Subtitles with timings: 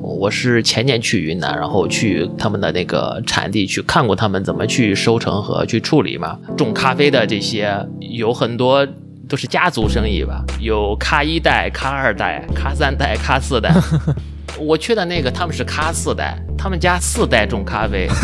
[0.00, 6.38] 我是前年去云南，然后去他们的那个产地去看过他们怎么去收成和去处理嘛。
[6.56, 8.86] 种咖啡的这些有很多
[9.28, 13.74] 都是家族生意吧，有咖一代、咖二代、咖三代、咖四代。
[14.58, 18.08] 我去的那个他们是咖四代，他们家四代种咖啡。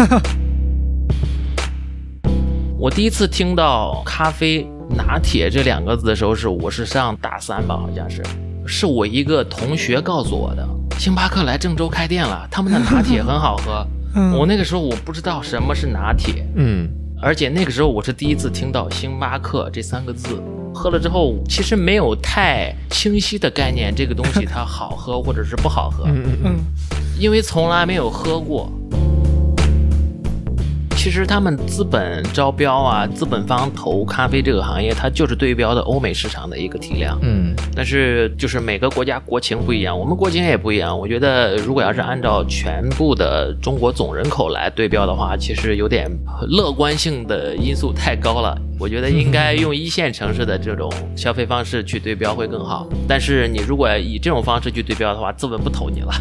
[2.79, 4.66] 我第一次听到咖啡
[4.96, 8.23] 拿铁这两个字的时候，是我是上大三吧，好像是，
[8.66, 10.66] 是我一个同学告诉我的。
[11.03, 13.84] 星巴克来郑州开店了，他们的拿铁很好喝。
[14.38, 16.88] 我那个时候我不知道什么是拿铁，嗯，
[17.20, 20.41] 而且那个时候我是第一次听到星巴克这三个字。
[20.73, 26.57] 喝了之后，其实没有太清晰的概念，这个东西它好喝或者是不好喝，嗯嗯嗯，
[27.19, 28.71] 因为从来没有喝过。
[31.02, 37.19] 其实他们资本招标啊，资本方投咖啡这个行业，它就是对标的欧美市场的一个体量。
[37.23, 40.96] 嗯，但是就是每个国家国情不一样，我们国情也不一样。
[40.96, 46.09] 我觉得如果要是按照全部的中国总人口来对标的话，其实有点
[46.46, 48.57] 乐观性的因素太高了。
[48.79, 52.87] 我觉得应该用一线城市的这种消费方式去对标会更好。
[53.09, 56.13] 但是你如果以这种方式去对标的话，资本不投你了。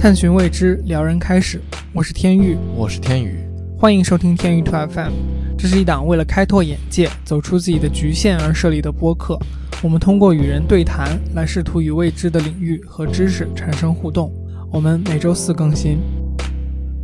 [0.00, 1.60] 探寻未知，撩人开始。
[1.92, 3.38] 我是天宇，我是天宇，
[3.76, 5.12] 欢迎收听天宇 To FM。
[5.58, 9.38] 这是一档为了开拓眼界、走出自己的局限而设立的播客。
[9.82, 14.32] 我们通过与人对谈来试图与未知的领域和知识产生互动。
[14.72, 15.98] 我们每周四更新。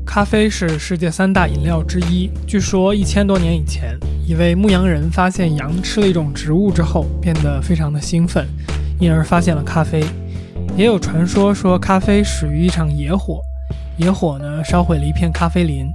[0.07, 2.31] 咖啡是世界三大饮料之一。
[2.47, 3.95] 据说一千多年以前，
[4.27, 8.47] 一位牧羊人发现羊吃了一种植物之后，变得非常的兴奋，
[8.99, 10.03] 因而发现了咖啡。
[10.77, 13.41] 也有传说说咖啡始于一场野火，
[13.97, 15.91] 野火呢烧毁了一片咖啡林，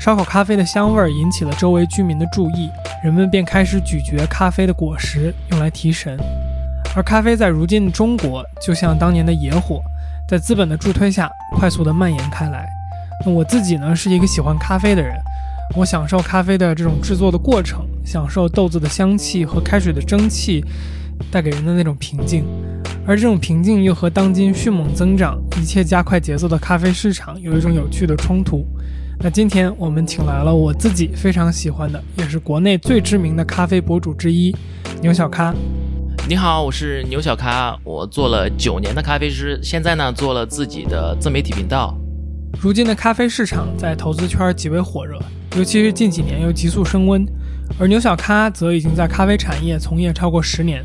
[0.00, 2.68] 烧烤咖啡的香味儿引起了周围居民的注意，
[3.04, 6.18] 人们便开始咀嚼咖啡的果实用来提神。
[6.96, 9.80] 而咖啡在如今的中国，就像当年的野火，
[10.28, 12.68] 在资本的助推下快速的蔓延开来。
[13.24, 15.14] 那我自己呢是一个喜欢咖啡的人，
[15.76, 20.64] 我享受咖啡的这种制作的过程，享受豆子的香气和开水的蒸汽
[21.30, 22.44] 带给人的那种平静。
[23.06, 28.66] 而这种平静又和当今迅猛增长、一切加快节奏的咖啡市场有一种有趣的冲突。
[29.20, 34.54] 那今天我们请来了我自己非常喜欢的，也是国内最知名的咖啡博主之一
[35.00, 35.54] 牛小咖。
[36.28, 41.96] 你好，我是牛小咖，我做了九年的咖啡师，现在呢做了自己的自媒体频道。
[42.60, 45.16] 如今的咖啡市场在投资圈极为火热，
[45.56, 47.24] 尤其是近几年又急速升温，
[47.78, 50.82] 而牛小咖则已经在咖啡产业从业超过十年。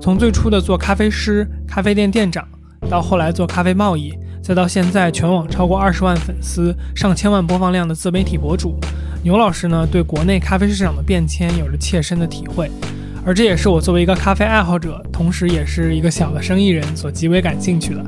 [0.00, 2.48] 从最初的做咖啡师、咖啡店店长，
[2.88, 8.80] 到后来做咖啡贸易，再到现在全网超过二十万粉丝、上千万播放量的自媒体博主，
[9.22, 12.70] 牛老师呢对国内咖啡市场的变迁有着切身的体会，
[13.26, 18.02] 而这也是我作为一个咖啡爱好者，同时也是一个小的生意人所极为感兴趣的。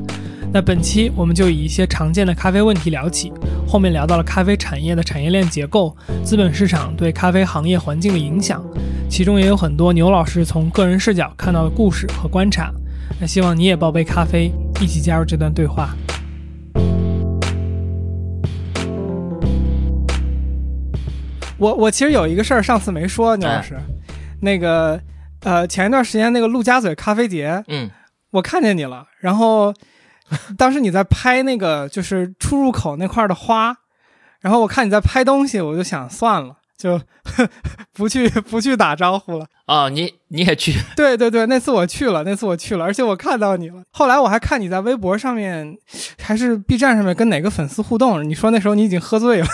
[0.55, 3.33] 那本期我们就以一些常见的咖啡问题聊起，
[3.67, 8.63] 后面聊到了咖啡产业的产业链结构、资本市场对咖啡行业环境的影响。
[9.09, 12.71] 其中也有很多牛老师从个人视角看到的故事和观察，
[13.19, 15.95] 那希望你也抱杯咖啡，一起加入这段对话。
[21.57, 23.75] 我我其实有一个事儿，上次没说，牛老师，
[24.41, 25.01] 那个
[25.39, 27.89] 呃，前一段时间那个陆家嘴咖啡节，嗯，
[28.29, 29.73] 我看见你了，然后
[30.57, 33.75] 当时你在拍那个就是出入口那块的花，
[34.41, 36.57] 然后我看你在拍东西，我就想算了。
[36.75, 36.99] 就
[37.93, 39.89] 不去不去打招呼了哦！
[39.89, 40.73] 你你也去？
[40.97, 43.81] 对对对，那次我去了，那次我去了，而且我看到你了。
[43.91, 45.77] 后来我还看你在微博上面，
[46.19, 48.27] 还是 B 站上面跟哪个粉丝互动。
[48.27, 49.47] 你说那时候你已经喝醉了，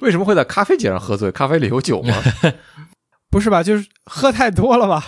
[0.00, 1.32] 为什么会在咖啡节上喝醉？
[1.32, 2.14] 咖啡里有酒吗？
[3.28, 3.60] 不是吧？
[3.60, 5.02] 就是喝太多了吧？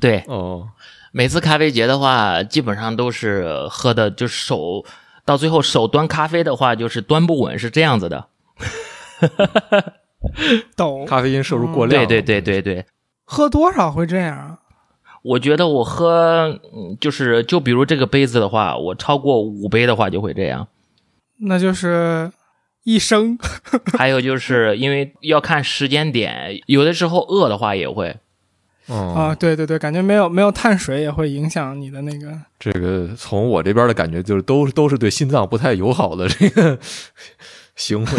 [0.00, 0.70] 对哦，
[1.12, 4.84] 每次咖啡节的话，基本上都是喝的，就手
[5.24, 8.28] 到最后手端咖啡的话，就是端不稳，是这样子的。
[8.56, 9.84] 哈哈哈，
[10.76, 11.04] 懂。
[11.06, 12.06] 咖啡因摄入过量。
[12.06, 12.86] 对对对对对。
[13.24, 14.58] 喝多少会这样？
[15.22, 16.58] 我觉得我喝，
[17.00, 20.68] 就是就比如这个杯子的话，我超过五杯的话就会这样。
[21.40, 22.30] 那就是
[22.84, 23.36] 一升。
[23.98, 28.16] 还有就是因为要看时间点，有的时候饿的话也会。
[28.90, 32.36] 啊，对对对，感觉没有没有碳水也会影响你的那个。
[32.58, 36.78] 这个从我这边的感觉就是都都是对心脏不太友好的这个。
[37.76, 38.10] 行为，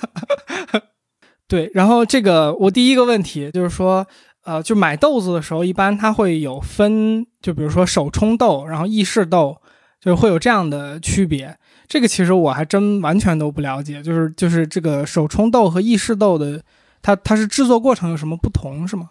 [1.46, 4.06] 对，然后这个我第一个问题就是说，
[4.44, 9.54] 呃，就买豆子的时候，一般它会有分，就比如说手冲豆，然后意式豆，
[10.00, 11.54] 就是会有这样的区别。
[11.88, 16.62] 这个其实我还真完全都不了解，就是就是这个手冲豆和意式豆的，
[17.02, 19.10] 它它是制作过程有什么不同是吗？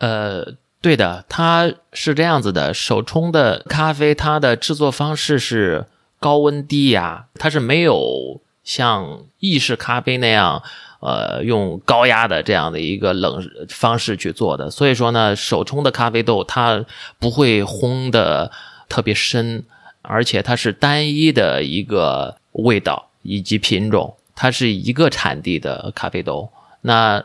[0.00, 5.86] 呃，对的，它是这样子的，手冲的咖啡它的制作方式是
[6.18, 10.62] 高温低压，它是没有像意式咖啡那样，
[11.00, 14.70] 呃，用高压的这样的一个冷方式去做的。
[14.70, 16.84] 所以说呢，手冲的咖啡豆它
[17.18, 18.50] 不会烘的
[18.88, 19.64] 特别深，
[20.02, 26.50] 而且它是单一的一个味道以及品种，它是一个产地的咖啡豆。
[26.82, 27.22] 那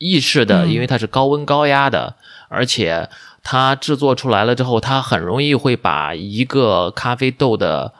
[0.00, 2.16] 意式的，因为它是高温高压的。
[2.48, 3.08] 而且
[3.44, 7.92] 它制作出来了之后，它很容易会把一个咖啡豆的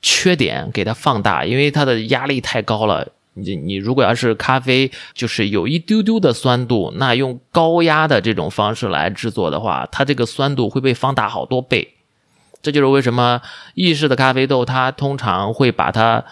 [0.00, 3.08] 缺点给它放大，因为它的压力太高了。
[3.38, 11.94] 你你如果要是咖啡就是有一丢丢的酸度，那用高压的这种方式来制作的话，它这个酸度会被放大好多倍。
[12.62, 13.42] 这就是为什么
[13.74, 16.24] 意式的咖啡豆它通常会把它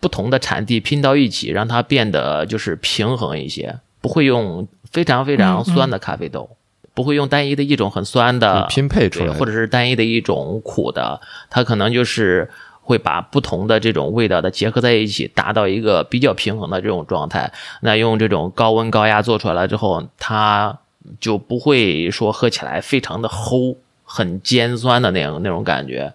[0.00, 6.50] 不同的产地拼到一起，让它变得就是平衡一些，不会用非常非常酸的咖啡豆。
[6.94, 11.18] 不会用单一的一种很酸的拼配出来，或者是单一的一种苦的，
[11.48, 12.50] 它可能就是
[12.82, 17.50] 会把不同的这种味道的结合在一起，达到一个比较平衡的这种状态。
[17.80, 20.80] 那用这种高温高压做出来了之后，它
[21.18, 26.12] 就不会说喝起来非常的齁、很尖酸的那种那种感觉。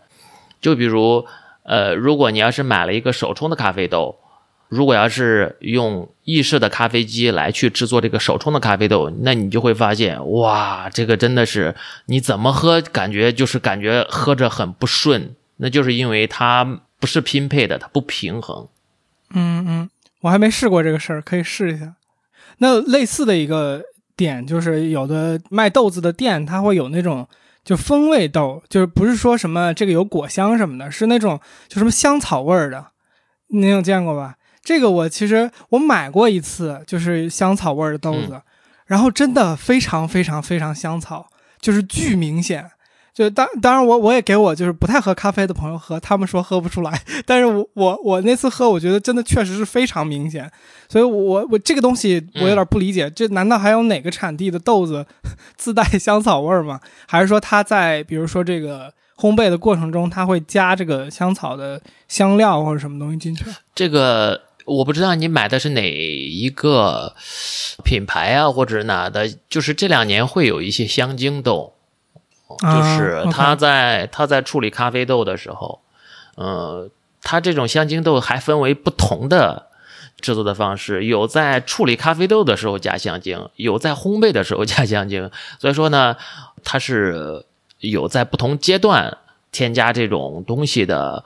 [0.61, 1.25] 就比如，
[1.63, 4.15] 呃，如果你要是买了一个手冲的咖啡豆。
[4.69, 11.73] 如果要是用意式的咖啡机来去制作这个手冲的咖啡豆，那你就会发现，哇，这个真的是
[12.07, 18.67] 你怎么喝，感觉就是感觉喝着很不顺，那就是因为它不是拼配的，它不平衡。
[19.33, 19.89] 嗯嗯，
[20.21, 21.93] 我还没试过这个事儿，可以试一下。
[22.57, 23.81] 那类似的一个
[24.15, 27.27] 点就是，有的卖豆子的店，它会有那种
[27.63, 32.87] 就风味豆，就是不是说什么这个有果香什么的，是那种就什么香草味儿的，
[33.49, 34.36] 您有见过吧？
[34.67, 38.41] 这个我其实我买过一次，就是香草味儿的豆子，
[38.85, 41.27] 然后真的非常非常非常香草，
[41.61, 42.69] 就是巨明显。
[43.13, 50.51] 就当当然我我也给我就是不太喝咖啡的朋友喝，他们说喝不出来， 但是我我我那次喝，我觉得真的确实是非常明显。
[50.89, 55.05] 所以我我这个东西我有点不理解，这难道还有哪个产地的豆子
[55.55, 56.81] 自带香草味儿吗？
[57.07, 63.45] 还是说它在比如说这个烘焙的过程中，它会加这个香草的香料或者什么东西进去？
[63.73, 64.46] 这个。
[64.67, 67.15] 我不知道你买的是哪一个
[67.85, 69.29] 品牌啊，或者哪的？
[69.47, 71.73] 就是这两年会有一些香精豆，
[72.59, 75.79] 就是他在他在处理咖啡豆的时候，
[76.35, 76.91] 嗯，
[77.21, 79.67] 它这种香精豆还分为不同的
[80.19, 86.17] 制作的方式，有在处理咖啡豆的时候加香精，有在烘焙的时候 加香精，所以说呢，
[86.65, 87.45] 它是
[87.79, 89.17] 有在不同阶段
[89.53, 91.23] 添加这种东西的，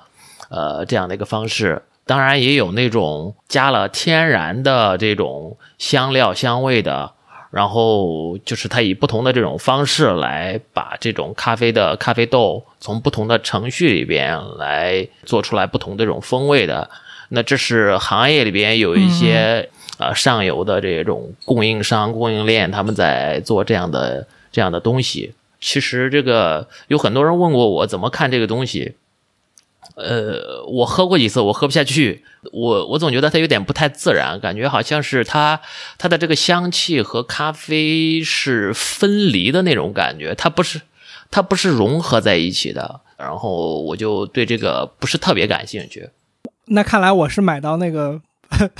[0.49, 1.81] 呃，这样的一个方式。
[2.11, 7.13] 当然也有那种加了天然的这种香料香味的，
[7.51, 16.89] 然后就是它以不同的这种方式来把这种咖啡的咖啡豆从不同的程序里边来做出来不同的这种风味的。
[17.29, 25.33] 那这是行业里边有一些呃上游的这种供应商供应链他们在做这样的这样的东西。
[25.61, 28.95] 其实这个有很多人问过我怎么看这个东西。
[29.95, 32.23] 呃，我喝过几次，我喝不下去。
[32.51, 35.61] 我我总觉得它有点不太自然，感觉好像是它
[35.97, 40.81] 它的这个香气和咖啡是分离的那种感觉，它不是
[41.29, 43.01] 它不是融合在一起的。
[43.17, 46.09] 然后我就对这个不是特别感兴趣。
[46.65, 48.19] 那看来我是买到那个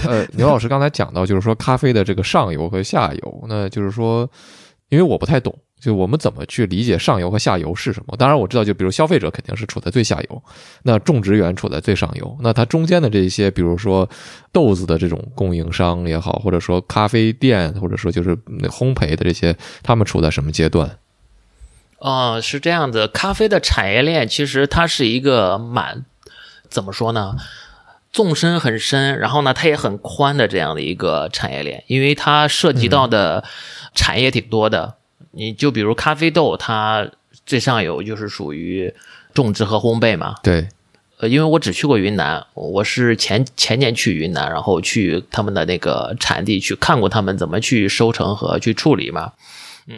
[0.06, 4.28] 呃， 牛老师刚才讲到，就是说咖啡的这个上游和下游，那就是说，
[4.90, 5.56] 因为我不太懂。
[5.82, 8.16] 就我们怎么去理解上游和下游是什么？
[8.16, 10.44] 当然我知道，就比如消费者肯定是处在最下游，
[10.84, 14.08] 那种植园处在最上游，那它中间的这些，比如说
[14.52, 18.38] 豆子的这种供应商也好，或者说咖啡店，或者说就是
[18.70, 21.00] 烘焙的这些，他们处在什么阶段？
[21.98, 26.06] 啊，是这样子，咖啡的产业链其实它是一个蛮
[26.70, 27.36] 怎么说呢？
[28.12, 33.44] 纵深很深，然后呢，它也很宽的这样的一个产业链，因为它涉及到的
[33.96, 34.98] 产业挺多的。
[35.32, 37.10] 你就比如咖啡豆，它
[37.46, 38.94] 最上游就是属于
[39.34, 40.36] 种植和烘焙嘛。
[40.44, 40.68] 对，
[41.18, 49.34] 呃，因为我只去过云南，我是前前年去云南，然后去他们的那个产地去看过他们怎么去收成和去处理嘛。
[49.88, 49.98] 嗯，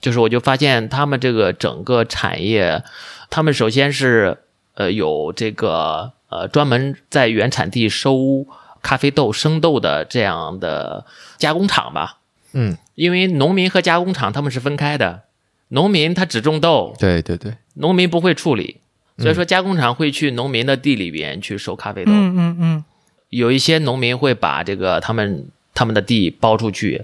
[0.00, 2.82] 就是我就发现他们这个整个产业，
[3.30, 4.38] 他们首先是
[4.74, 8.46] 呃有这个呃专门在原产地收
[8.82, 11.06] 咖啡豆生豆的这样的
[11.38, 12.18] 加工厂吧。
[12.52, 15.24] 嗯，因为农民和加工厂他们是分开的，
[15.68, 18.76] 农民他只种豆，对对对，农民不会处理，
[19.18, 22.12] 所以说加工厂会去农民的地里边去收咖啡豆。
[22.12, 22.84] 嗯嗯嗯，
[23.30, 27.02] 有一些农民会把这个他们他们的地包出去，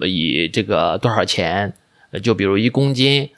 [0.00, 1.72] 以这个多少钱，
[2.10, 3.30] 呃就比如一公斤，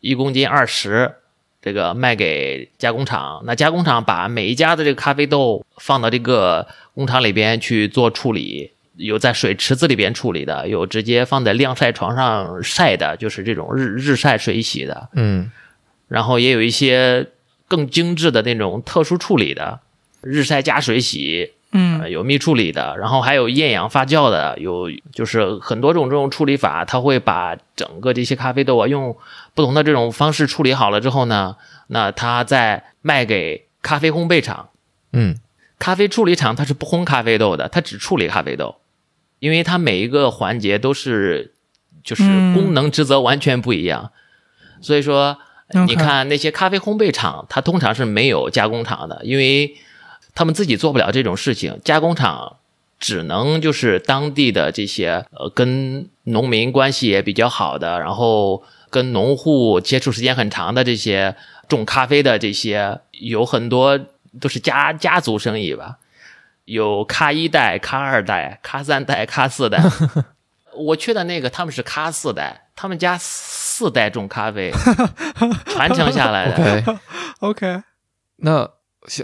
[0.00, 1.14] 一公斤二十，
[1.60, 15.50] 这个卖给加工厂，那加工厂把每一家的这个咖啡豆放到这个工厂里边去做处理，有在水池子里边处理的，有直接放在晾晒床上晒的，就是这种日日晒水洗的，嗯。
[16.08, 17.28] 然后也有一些
[17.68, 19.80] 更精致的那种特殊处理的，
[20.20, 22.00] 日晒加水洗，嗯。
[22.00, 29.16] 呃，有密处理的，然后还有厌氧发酵的，有就是很多种这种处理法，它会把整个这些咖啡豆啊，用
[29.54, 34.70] 不同的这种方式处理好了之后呢，那它再卖给咖啡烘焙厂。
[35.12, 35.36] 嗯。
[35.78, 38.74] 咖啡处理厂它是不烘咖啡豆的，它只处理咖啡豆，
[39.38, 41.54] 因为它每一个环节都是
[42.02, 42.54] 就是嗯。
[42.54, 44.10] 功能职责完全不一样，
[44.80, 45.38] 所以说
[45.86, 49.76] 你看那些咖啡烘焙厂，它通常是没有加工厂的，因为
[50.34, 52.56] 他们自己做不了这种事情，加工厂
[52.98, 61.36] 只能就是当地的这些呃跟农民关系也比较好的，然后跟农户接触时间很长的这些
[61.68, 63.98] 种咖啡的这些，有很多
[64.40, 65.98] 都是家家族生意吧，
[66.68, 69.82] 有咖一代、咖二代、咖三代、咖四代。
[70.76, 74.70] 我去的那个他们是咖四代，他们家四代种咖啡，
[75.66, 76.54] 传承下来的。
[77.40, 77.68] OK。
[77.70, 77.82] OK，
[78.36, 78.68] 那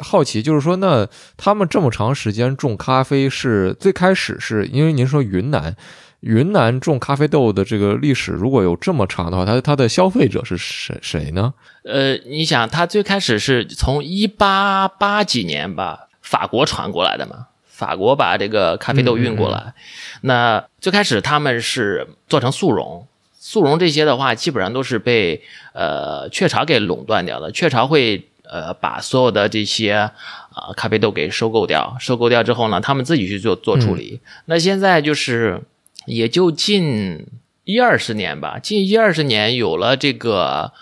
[0.03, 5.77] 好奇就是说，那他们这么长时间种咖啡是最开始是因为您说云南，
[6.21, 11.53] 云南种咖啡豆的这个历史如果有这么长的话，它它的消费者是谁谁呢？
[11.85, 19.75] 呃，你想，它最开始是从一八八几年吧，法国传过来的嘛，法国把这个咖啡豆运过来。
[20.23, 23.07] 那最开始他们是做成速溶，
[23.39, 25.43] 速溶这些的话，基本上都是被
[25.75, 27.53] 呃雀巢给垄断掉的。
[27.53, 34.19] 雀巢会呃把所有的这些啊、咖啡豆给收购掉，收购掉之后呢，他们自己去做做处理。
[34.47, 35.61] 那现在就是
[36.07, 37.27] 也就近
[37.65, 40.73] 一二十年吧，近一二十年有了这个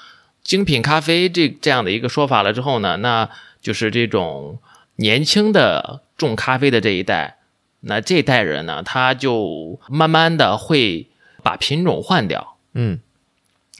[0.45, 3.29] 精品咖啡这这样的一个说法了之后呢，那
[3.61, 4.59] 就是这种
[4.97, 7.39] 年轻的种咖啡的这一代，
[7.81, 11.09] 那这一代人呢，他就慢慢的会
[11.43, 12.57] 把品种换掉。
[12.75, 13.01] 嗯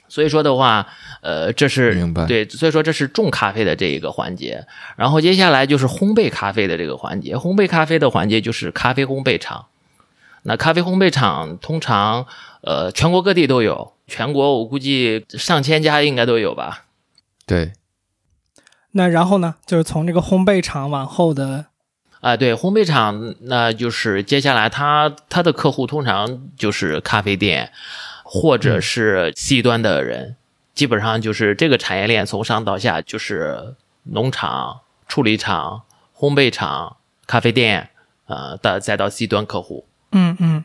[0.09, 0.87] 所以说的话，
[1.21, 7.35] 呃，这是明白对，所以说这是种咖啡的这一个环节，然后接下来就是烘焙咖啡的这个环节。
[7.35, 9.65] 烘焙咖啡的环节就是咖啡烘焙厂。
[10.43, 12.27] 那咖啡烘焙厂通常
[12.61, 16.85] 呃全国各地都有，全国我估计上千家应该都有吧。
[17.47, 17.71] 对，
[18.93, 21.65] 那然后呢，就是从这个烘焙厂往后的，
[22.21, 27.71] 啊，对，烘焙厂，那就是接下来他他的客户通常就是咖啡店，
[28.23, 30.35] 或者是 C 端的人，
[30.73, 35.83] 基本上就是这个产业链从上到下就是农场、处理厂、
[36.15, 36.97] 烘焙厂、
[37.27, 37.89] 咖啡店，
[38.27, 40.63] 呃，到再到 C 端客户，嗯嗯。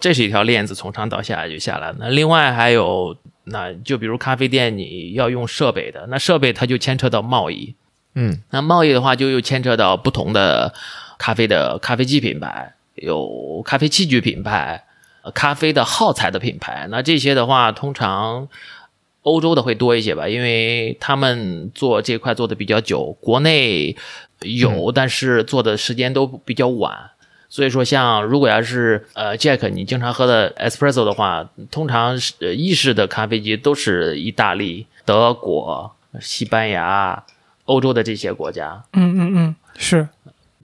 [0.00, 1.92] 这是一条链子从上到下就下来。
[1.98, 3.16] 那另外还有，
[3.50, 7.74] 那就比如咖啡店你要用设备的，那设备它就牵扯到贸易，
[8.14, 10.74] 嗯那贸易的话，就又牵扯到不同的
[11.18, 14.84] 咖啡的咖啡机品牌，有咖啡器具品牌，
[15.22, 16.86] 呃咖啡的耗材的品牌。
[16.90, 18.48] 那这些的话，通常
[19.22, 23.96] 欧洲的会多一些吧，因为他们做这块做的比较久，国内
[24.40, 27.10] 有，但是做的时间都比较晚。
[27.50, 37.24] 所以说，像如果要是呃 Jack 你经常喝的 espresso 的话，通常是呃意式的咖啡机都是意大利、德国、西班牙、
[37.64, 40.08] 欧洲的这些国家，嗯嗯嗯，是，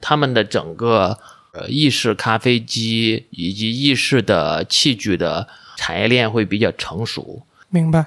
[0.01, 1.19] 他们的整个
[1.53, 7.43] 呃意式咖啡机以及意式的器具的产业链会比较成熟。
[7.71, 8.07] 明白。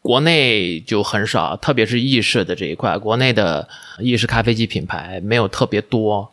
[0.00, 3.66] 国内就很少，特别是意式的这一块，国内的
[3.98, 6.30] 意式咖啡机品牌没有特别多。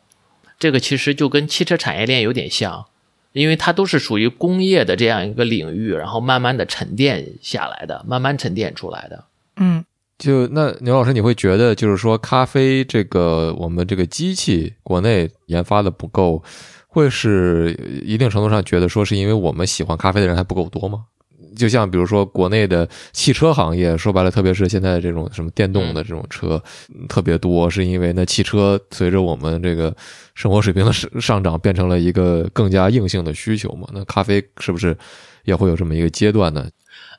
[0.61, 2.85] 这个其实就跟汽车产业链有点像，
[3.33, 9.25] 因为它都是属于工业的这样一个领域，然后慢慢的沉淀下来的，慢慢沉淀出来的。
[9.57, 9.83] 嗯
[10.19, 16.43] 就那牛老师，你会觉得就是说，咖啡这个我们这个机器国内研发的不够，
[16.85, 17.73] 会是
[18.05, 21.05] 一定程度上觉得说是因为我们喜欢咖啡的人还不够多吗？
[21.55, 29.93] 就像比如说国内的汽车行业，说白了，特别是现在这种什么电动的这种车、嗯特别多，是因为那汽车随着我们这个
[30.33, 33.87] 生活水平的上上涨，变成了一个更加硬性的需求嘛？
[33.93, 34.97] 那咖啡是不是
[35.43, 36.67] 也会有这么一个阶段呢？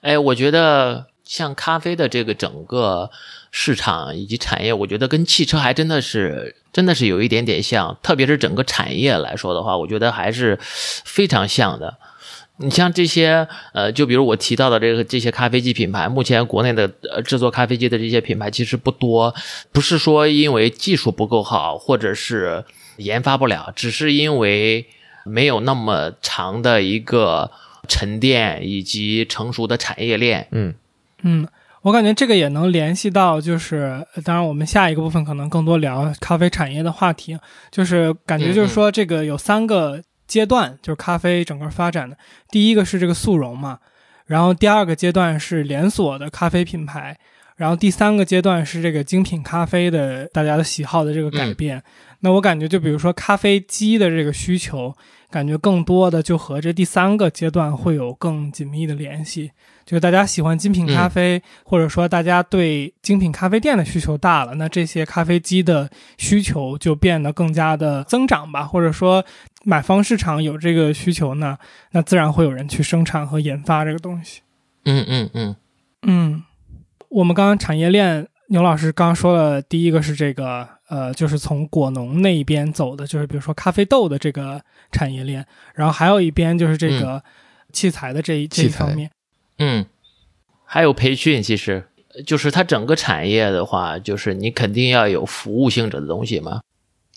[0.00, 3.10] 哎，我觉得像咖啡的这个整个
[3.50, 10.58] 市场以及产业，我觉得跟汽车还真的是真的是有一点点像，特别是整个产业来说的话，我觉得还是
[11.04, 11.98] 非常像的。
[12.62, 19.34] 你像这些呃，就比如我提到的这个这些咖啡机品牌，目前国内的呃制作咖啡机的这些品牌其实不多，
[19.72, 22.64] 不是说因为技术不够好，或者是
[22.96, 24.86] 研发不了，只是因为
[25.24, 27.50] 没有那么长的一个
[27.88, 30.48] 沉淀以及成熟的产业链。
[30.52, 30.74] 嗯。
[31.24, 31.46] 嗯，
[31.82, 37.38] 我感觉这个也能联系到，就是呃当然我们下一个部分可能更多聊咖啡产业的话题，
[37.70, 42.16] 就是感觉就是说这个有三个阶段，就是咖啡整个发展的。
[42.50, 43.78] 第一个是这个速溶嘛，
[44.24, 47.18] 然后第二个阶段是连锁的咖啡品牌，
[47.56, 51.82] 然后第三个阶段是这个精品咖啡的大家的喜好的这个改变。
[52.20, 54.96] 那我感觉就比如说咖啡机的这个需求，
[55.32, 59.50] 感觉更多的就和这第三个阶段会有更紧密的联系。
[59.84, 69.24] 就是大家喜欢精品咖啡，或者说大家对精品咖啡店的需求大了，那这些咖啡机的需求就变得更加的增长吧，或者说
[69.64, 71.58] 买方市场有这个需求呢，
[71.90, 74.42] 那自然会有人去生产和研发这个东西。
[74.84, 75.56] 嗯嗯嗯
[76.02, 76.42] 嗯，
[77.08, 84.62] 我们刚刚产业链，牛老师刚刚说了，第一个是这个，呃，就是从果农那一边走的，就是比如说咖啡豆的这个
[84.92, 85.44] 产业链，
[85.74, 87.22] 然后还有一边就是这个
[87.72, 89.10] 器材的这一、这一方面。
[89.58, 89.86] 嗯，
[90.64, 91.84] 还有培训，其实
[92.26, 96.60] 就是它整个产业的话，就是你肯定要有服务性质的东西嘛。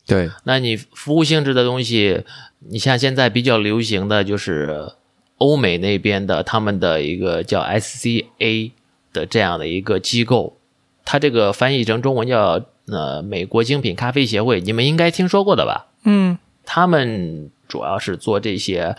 [0.07, 2.23] 对，那你服务性质的东西，
[2.59, 4.91] 你像现在比较流行的就是
[5.37, 8.71] 欧美那边的他们的一个叫 SCA
[9.11, 10.57] 的这样的一个机构，
[11.03, 15.87] 它这个翻译成中文叫呃美国精品咖啡协会，你们应该听说过的吧？
[16.03, 18.95] 嗯他们主要是做这些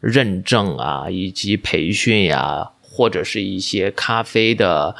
[0.00, 4.94] 认证啊，以及培训呀、或者是一些咖啡的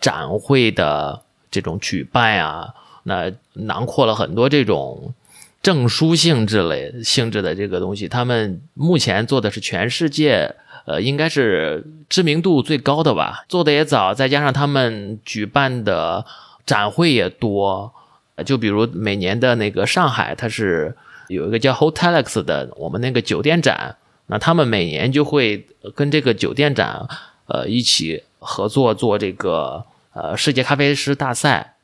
[0.00, 5.14] 展会的这种举办啊，那囊括了很多这种
[5.62, 8.08] 证书性质类性质的这个东西。
[8.08, 10.54] 他们目前做的是全世界。
[10.84, 16.26] 呃，应该是知名度最高的吧，做的也早，再加上他们举办的
[16.66, 17.94] 展会也多，
[18.44, 20.96] 就比如每年的那个上海，它是
[21.32, 23.96] 有一个叫 Hotelex 的我们那个酒店展，
[24.26, 27.08] 那他们每年就会跟这个酒店展
[27.46, 31.74] 呃一起合作做这个呃世界咖啡师大赛。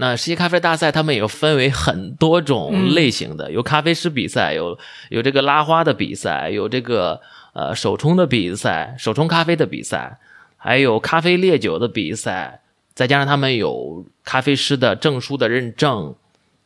[0.00, 4.78] 那世界咖啡大赛，他们有分为很多种类型的，有咖啡师比赛，有
[5.08, 7.20] 有这个拉花的比赛，有这个
[7.52, 10.16] 呃手冲的比赛，手冲咖啡的比赛，
[10.56, 12.60] 还有咖啡烈酒的比赛，
[12.94, 16.14] 再加上他们有咖啡师的证书的认证，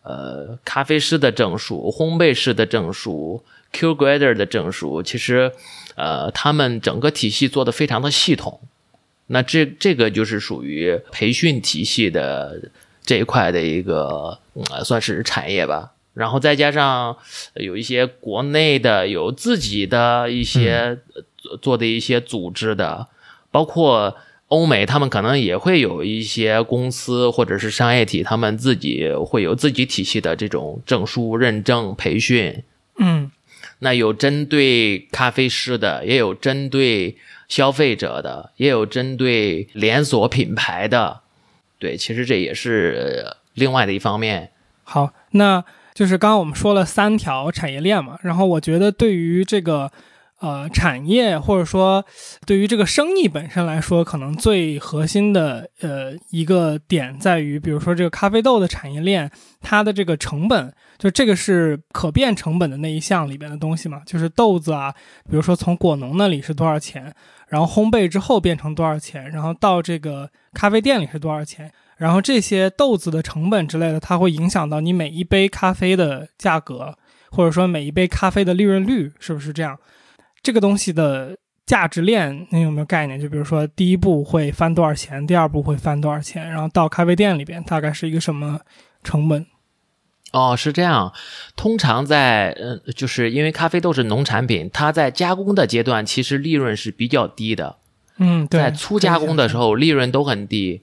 [0.02, 5.52] 呃，咖啡师的证书、烘焙师的证书、Q Grader 的证书，其实
[5.94, 8.60] 呃，他们整个体系做的非常的系统。
[9.28, 12.60] 那这这个就是属于培训体系的
[13.02, 14.38] 这一块的一个、
[14.70, 15.92] 呃、算是产业吧。
[16.14, 17.16] 然后再加上
[17.54, 23.08] 呃有一些国内的有自己的一些、呃做做的一些组织的，
[23.50, 24.16] 包括
[24.52, 32.62] 欧美，他们可能也会有一些公司或者是商业体，他们自己会有自己体系的这种证书认证培训。
[32.98, 33.30] 嗯
[33.78, 37.16] 那有针对咖啡师的，也有针对
[37.48, 41.22] 消费者的，也有针对连锁品牌的。
[41.78, 44.50] 对，其实这也是呃另外的一方面。
[44.84, 49.90] 好，那就是刚刚我们说了三条产业链嘛，然后我觉得对于这个
[50.42, 52.04] 呃产业或者说
[52.44, 64.92] 对于这个生意本身来说，可能最核心的呃一个点在于，比如说这个咖啡豆的产业链，它的这个成本，就这个是可变成本的那一项里边的东西嘛，就是豆子啊，
[65.30, 67.14] 比如说从果农那里是多少钱，
[67.48, 71.72] 然后烘焙之后变成多少钱，然后到这个咖啡店里是多少钱。
[71.98, 76.96] 然后这些豆子的成本之类的，它会影响到你每一杯咖啡的价格，
[77.30, 79.78] 或者说每一杯咖啡的利润率，是不是这样？
[80.42, 83.20] 这个东西的价值链，你有没有概念？
[83.20, 88.60] 就比如说第一步会翻多少钱，第二步会翻多少钱，然后到咖啡店里边大概是一个什么
[89.04, 89.46] 成本？
[90.32, 91.12] 哦，是这样。
[91.56, 97.76] 通常在呃，就是因为咖啡豆是农产品，它在加工的阶段其实利润是比较低的。
[98.16, 100.82] 嗯，对，在粗加工的时候，利润都很低。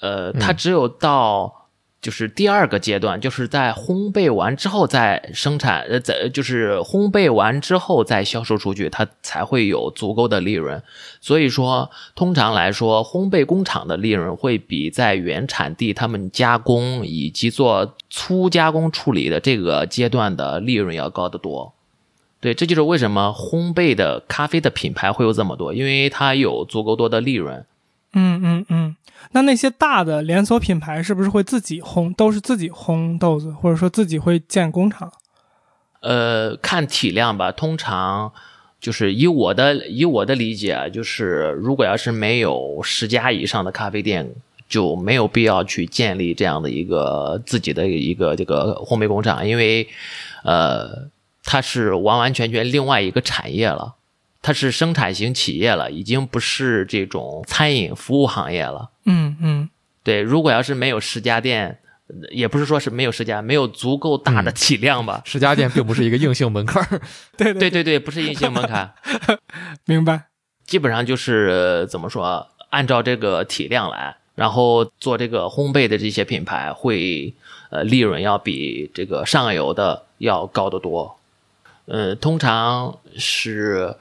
[0.00, 1.57] 呃，它只有到
[2.00, 10.80] 就是第二个阶段，就是在烘焙完之后再生产，呃，在就是烘焙完之后再销售出去，它才会有足够的利润。
[11.20, 21.74] 所以说，通常来说，烘焙工厂的利润会比在原产地他们加工以及做粗加工处理的这个阶段的利润要高得多。
[22.40, 27.66] 对，这就是为什么烘焙的咖啡的品牌会有这么多，因为它有足够多的利润。
[28.12, 28.96] 嗯嗯嗯。
[29.32, 35.12] 那那些大的连锁品牌是不是会自己烘，都是自己烘豆子，或者说自己会建工厂？
[36.00, 38.32] 呃，看体量吧，通常
[38.80, 44.30] 就是以我的以我的理解，就是如果要是没有十家以上的咖啡店，
[44.68, 49.86] 就没有必要去建立这样的一个自己的一个这个烘焙工厂，因为
[50.44, 51.08] 呃，
[51.42, 53.96] 它是完完全全另外一个产业了。
[54.40, 58.90] 它是生产型企业了，已经不是这种餐饮服务行业了。
[59.04, 59.70] 嗯嗯
[60.02, 65.20] 对，如果要是没有十家店，呃也不是说是没有十家，没有足够大的体量吧。
[65.26, 67.00] 十家店并不是一个硬性门槛儿。
[67.36, 68.94] 对对对对对，不是硬性门槛，
[69.84, 70.26] 明白。
[70.64, 77.34] 基本上就是呃怎么说，按照这个体量来，然后做这个烘焙的这些品牌会
[77.70, 81.18] 呃利润要比这个上游的要高得多。
[81.86, 83.94] 呃，通常是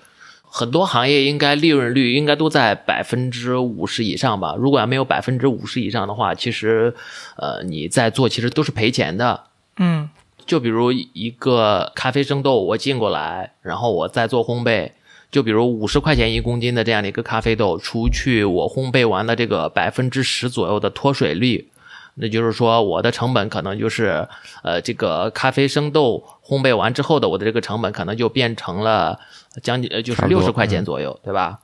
[0.58, 4.56] 很多行业应该利润率应该都在百分之五十以上吧。
[4.58, 6.96] 如果要没有百分之五十以上的话，其实
[7.36, 9.44] 呃你在做其实都是赔钱的。
[9.78, 10.10] 嗯
[10.48, 14.90] 就比如一个咖啡生豆，我进过来，然后我再做烘焙。
[15.30, 21.68] 就比如五十块钱一公斤的这样的一个咖啡豆，除去我烘焙完的这个百分之十左右的脱水率，
[22.16, 24.26] 那就是说我的成本可能就是，
[24.64, 29.20] 呃，这个咖啡生豆烘焙完之后的我的这个成本可能就变成了
[29.62, 31.60] 将近呃就是六十块钱左右，对吧？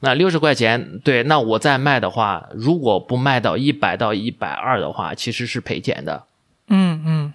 [0.00, 6.24] 那六十块钱，对，那我再卖的话，如果不卖到一百到一百二的话，其实是赔钱的。
[6.68, 7.34] 嗯嗯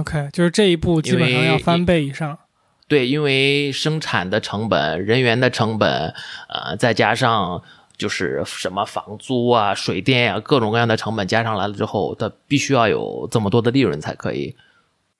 [0.00, 2.38] ，OK，就是这一步基本上要翻倍以上。
[2.86, 6.12] 对，因为生产的成本、人员的成本，
[6.48, 7.62] 呃，再加上
[7.96, 14.54] 就是什么房租啊、水电呀、各种各样的成本加上来了之后，它必须要有这么多的利润才可以。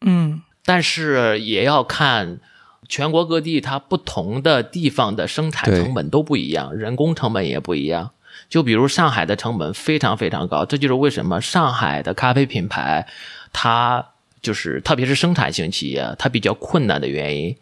[0.03, 2.41] 嗯但是也要看
[2.89, 8.11] 全国各地它不同的地方的生产成本都不一样，人工成本也不一样。
[8.49, 13.07] 就比如上海的成本非常非常高，这就是为什么上海的咖啡品牌
[13.53, 14.05] 它
[14.43, 17.57] 就是特别是生产型企业它比较困难的原因，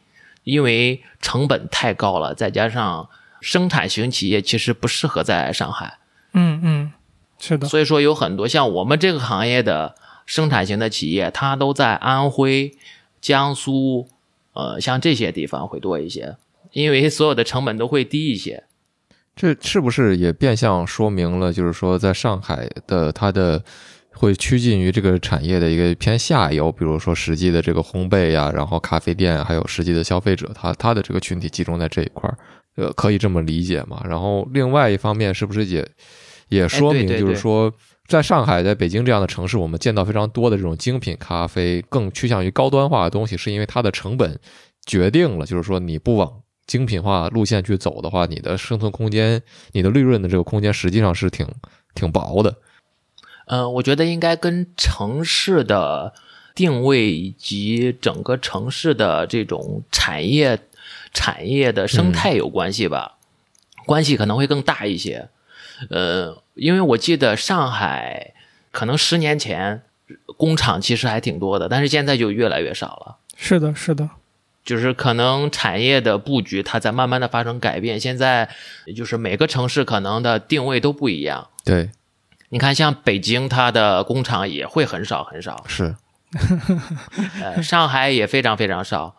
[0.45, 3.09] 因为成本太高了，再加上
[3.41, 5.99] 生产型企业其实不适合在上海。
[6.33, 6.93] 嗯嗯，
[7.39, 7.69] 是的。
[7.69, 9.95] 所以说有很多像我们这个行业的
[10.27, 12.73] 生产型的企业，它都在安徽、
[13.21, 14.09] 江苏，
[14.53, 16.37] 呃，像这些地方会多一些，
[16.73, 18.65] 因为所有的成本都会低一些。
[19.35, 23.65] 这是不是也变相说明了，就是说，在上海的它的
[24.11, 32.37] 会趋近于这个产业的一个偏下游，比如说实际的这个烘焙呀、然后咖啡店，还有实际的消费者，他他的这个群体集中在这一块儿，
[32.77, 34.05] 呃，可以这么理解嘛？
[34.07, 35.89] 然后另外一方面，是不是也
[36.51, 37.73] 也说明，就是说，
[38.13, 44.39] 在上海、在北京这样的城市，我们见到非常多的这种精品咖啡，更趋向于高端化的东西，是因为它的成本
[44.85, 49.41] 决定了，就是说你不往精品化路线去走的话，你的生存空间、
[49.73, 51.49] 你的利润的这个空间实际上是挺
[51.95, 52.57] 挺薄的。
[53.47, 56.13] 嗯，我觉得应该跟城市的
[56.55, 60.59] 定位以及整个城市的这种产业
[61.15, 63.17] 产业的生态有关系吧，
[63.87, 65.31] 关系可能会更大一些。
[65.91, 68.35] 呃，因为我记得上海
[68.71, 69.83] 可能十年前
[70.37, 73.17] 工厂其实还挺多的，但是现在就越来越少了。
[73.37, 74.09] 是的，是的。
[74.65, 78.49] 就是可能产业的布局它在慢慢的发生改变，现在
[78.95, 81.49] 就是每个城市可能的定位都不一样。
[81.65, 81.91] 对，
[82.51, 85.97] 你看，像北京，它的工厂也会很少很少，是，
[87.43, 89.17] 呃，上海也非常非常少。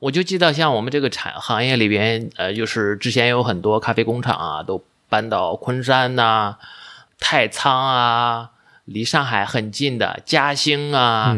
[0.00, 4.84] 我就记得，像我们这个产行业里边，呃，就是之前有很多咖啡工厂啊，都
[5.14, 6.56] 搬到昆山呐、
[7.20, 8.50] 太仓啊，
[8.84, 11.36] 离上海很近的嘉兴啊，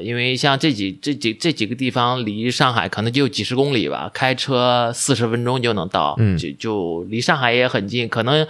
[0.00, 8.08] 因为像这几这几这几个地方离上海可能就几十公里吧，开车四十分钟就能到，嗯就就离上海也很近。
[8.08, 8.48] 可能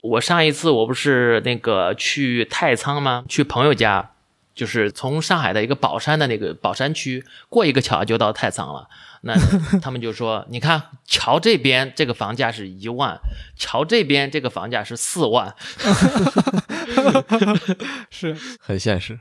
[0.00, 3.24] 我上一次我不是那个去太仓吗？
[3.28, 4.10] 去朋友家，
[4.54, 8.86] 就是从上海的一个宝山的那个宝山区过一个桥就到太仓了。
[9.22, 9.34] 那
[9.80, 13.18] 他们就说，你看桥这边这个房价是一万，
[13.56, 15.54] 桥这边这个房价是四万。
[18.10, 19.18] 是 很现实。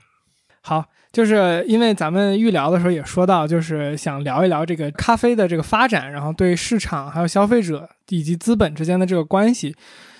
[0.61, 9.75] 好，就是因为咱们预聊的时候也说到，就是想聊一聊这个咖啡的这个发展，然后对市场还有消费者以及资本之间的这个关系，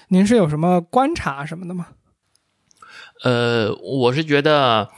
[0.09, 1.87] 您是有什么观察什么的吗？
[3.23, 4.89] 呃，我是觉得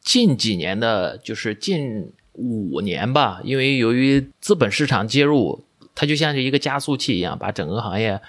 [0.00, 8.20] 近几年的，就是近五年吧，因为由于资本市场介入，它就像是一个加速器一样，把整个行业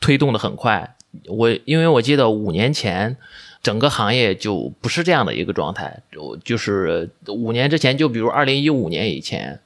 [0.00, 0.96] 推动的很快。
[1.26, 3.16] 我因为我记得五年前。
[3.62, 9.60] 整个行业就不是这样的一个状态，我就是五年之前，就比如二零一五年以前，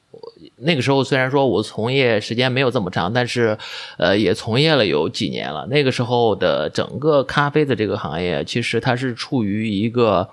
[0.57, 3.57] 那个时候虽然说我从业时间没有这么长，但是，
[3.97, 5.65] 呃，也从业了有几年了。
[5.71, 10.29] 那个时候的整个咖啡的这个行业，其实它是处于一个，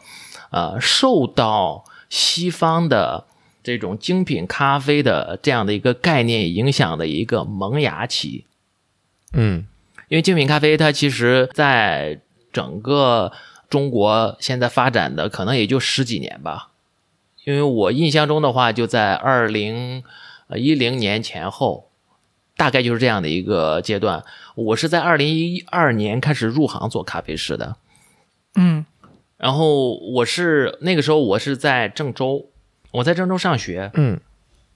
[0.50, 3.26] 呃，受到西方的
[3.64, 8.46] 这种精品咖啡的这样的一个概念影响的一个萌芽期。
[9.34, 9.66] 嗯，
[10.10, 12.20] 因为精品咖啡它其实在
[12.52, 13.32] 整个
[13.70, 16.70] 中国现在发展的可能也就十几年吧。
[17.44, 20.04] 因为我印象中的话，就在二零
[20.56, 21.90] 一零年前后，
[22.56, 24.24] 大概就是这样的一个阶段。
[24.54, 27.78] 我是在二零一二年开始入行做咖啡师的，
[28.56, 28.86] 嗯
[29.38, 32.46] 然后我是那个时候我是在郑州，
[32.92, 34.20] 我在郑州上学，嗯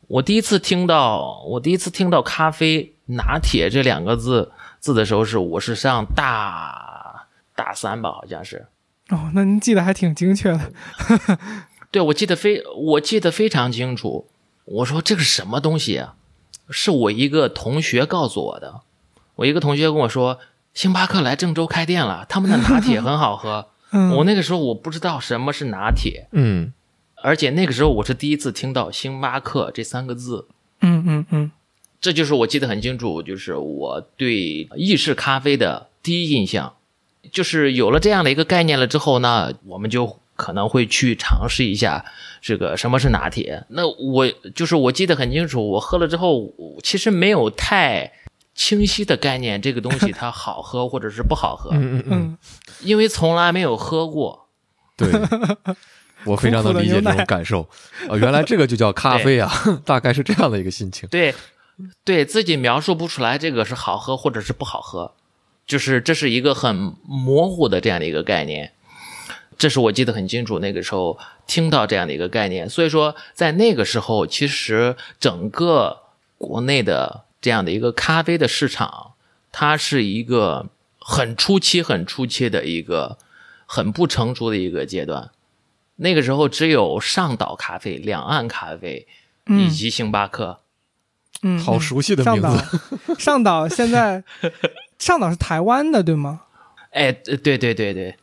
[0.07, 8.67] 我第一次听到我第一次听到咖啡拿铁这两个字字的时候是我是上大大三吧，好像是。
[9.09, 10.71] 哦，那您记得还挺精确的。
[11.91, 14.27] 对，我记得非我记得非常清楚。
[14.65, 16.15] 我说这个是什么东西啊？
[16.69, 18.81] 是我一个同学告诉我的。
[19.35, 20.39] 我一个同学跟我说，
[20.73, 23.67] 星巴克来郑州开店了，他们的拿铁很好喝。
[23.91, 26.73] 嗯，我那个时候我不知道什么是拿铁，嗯
[27.25, 30.47] 而且那个时候我是第一次听到星巴克这三个字。
[30.81, 31.51] 嗯嗯嗯
[31.99, 36.75] 这就是我记得很清楚，就是我对意式咖啡的第一印象，
[37.31, 42.05] 就是有了这样的一个概念了之后呢，我们就可能会去尝试一下
[42.43, 43.65] 这个什么是拿铁。
[43.69, 48.11] 那我就是我记得很清楚，我喝了之后，我其实没有太
[48.53, 52.37] 清晰的概念，这个东西它好喝或者是不好喝，嗯嗯嗯，嗯，
[52.83, 54.45] 因为从来没有喝过。
[54.95, 55.09] 对。
[56.25, 57.61] 我非常能理解这种感受，
[58.09, 59.51] 啊，原来这个就叫咖啡啊，
[59.85, 61.07] 大概是这样的一个心情。
[61.09, 61.33] 对，
[62.03, 65.13] 对自己描述不出来这个是好喝或者是不好喝，
[65.65, 68.71] 就是这是一个很模糊的这样的一个概念。
[69.57, 75.99] 这是我记得很清楚，那个时候听到这样的一个概念，所以说在那个时候，其实整个
[76.37, 79.13] 国内的这样的一个咖啡的市场，
[79.53, 80.67] 它是一个
[80.99, 83.17] 很初期、很初期的一个
[83.65, 85.31] 很不成熟的一个阶段。
[85.97, 89.07] 那个时候只有上岛咖啡、两岸咖啡
[89.47, 90.59] 以及星巴克。
[91.41, 94.23] 嗯，好熟悉的上岛名字，，上岛现在
[94.97, 96.41] 上岛是台湾的对吗？
[96.91, 98.15] 哎，对对对对对，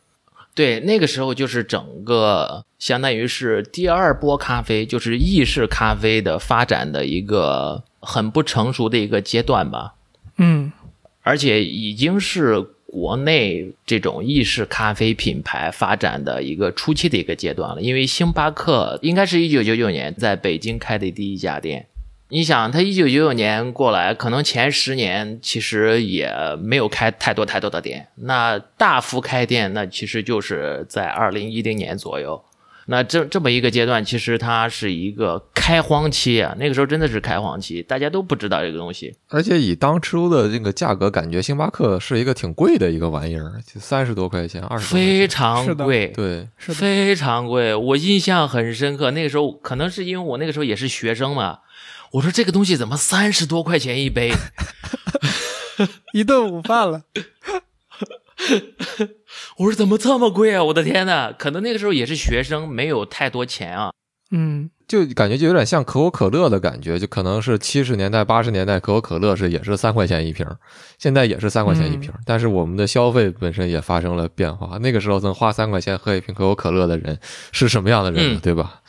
[0.55, 9.93] 对，那个时候就是整个相当于是第二波咖啡，就是意式咖啡的发展的一个很不成熟的一个阶段吧，
[10.37, 10.71] 嗯
[11.21, 17.81] 而且已经是国内这种意式咖啡品牌发展的一个初期的一个阶段了。
[17.81, 21.87] 因为星巴克应该是一九九九年在北京开的第一家店。
[22.29, 28.07] 你想，他一九九九年过来，可能前十年其实也没有开太多太多的店。
[28.15, 32.43] 那大幅开店，那其实就是在二零一零年左右。
[32.85, 36.55] 那这这么一个阶段，其实它是一个开荒期啊。
[36.57, 39.13] 那个时候真的是开荒期，大家都不知道这个东西。
[39.27, 45.27] 而且以当初的这个价格，感觉星巴克是一个挺贵的一个玩意儿，就三十多块钱，二十多块非。
[45.33, 49.09] 常贵，对，是，非常贵，我印象很深刻。
[49.11, 51.61] 那个时候可能是因为我那个时候也是学生嘛，
[52.11, 54.31] 我说这个东西怎么三十多块钱一杯？
[56.13, 57.01] 一顿午饭了。
[59.57, 60.63] 我说怎么这么贵啊！
[60.63, 63.91] 我的天呐，可能那个时候也是学生，没有太多钱啊。
[64.35, 70.45] 嗯就感觉就有点像可口可乐的感觉，就可能是七十年代、八十年代可口可乐是也是三块钱一瓶，
[70.97, 74.77] 现在也是三块钱一瓶儿，但是我们的消费本身也发生了变化。
[74.79, 77.19] 那个时候能花三块钱喝一瓶可口可乐的人
[77.51, 78.81] 是什么样的人对吧？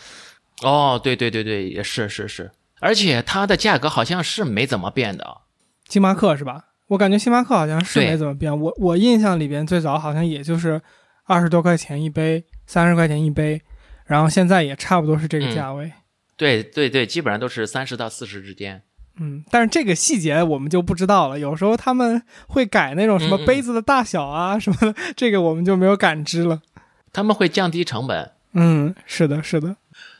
[0.62, 2.50] 哦，对对对对，也是是是，
[2.80, 5.42] 而且它的价格好像是没怎么变的。
[5.88, 6.64] 星巴克是吧？
[6.88, 8.58] 我感觉星巴克好像是没怎么变。
[8.58, 10.80] 我我印象里边最早好像也就是
[11.24, 13.60] 二十多块钱一杯，三十块钱一杯，
[14.06, 15.92] 然后现在也差不多是这个价位。
[16.36, 18.82] 对对对，基本上都是三十到四十之间。
[19.20, 21.38] 嗯，但是这个细节我们就不知道了。
[21.38, 26.60] 有时候他们会改那种什么杯子的大小啊什么的，这个我们就没有感知了。
[27.12, 28.32] 他们会降低成本。
[28.54, 29.76] 嗯，是的，是的。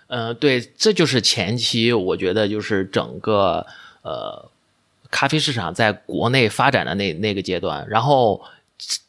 [0.07, 3.67] 嗯、对，这就是前期，我觉得就是整个
[4.03, 4.49] 呃
[5.15, 8.43] 咖啡市场在国内发展的那那个阶段，然后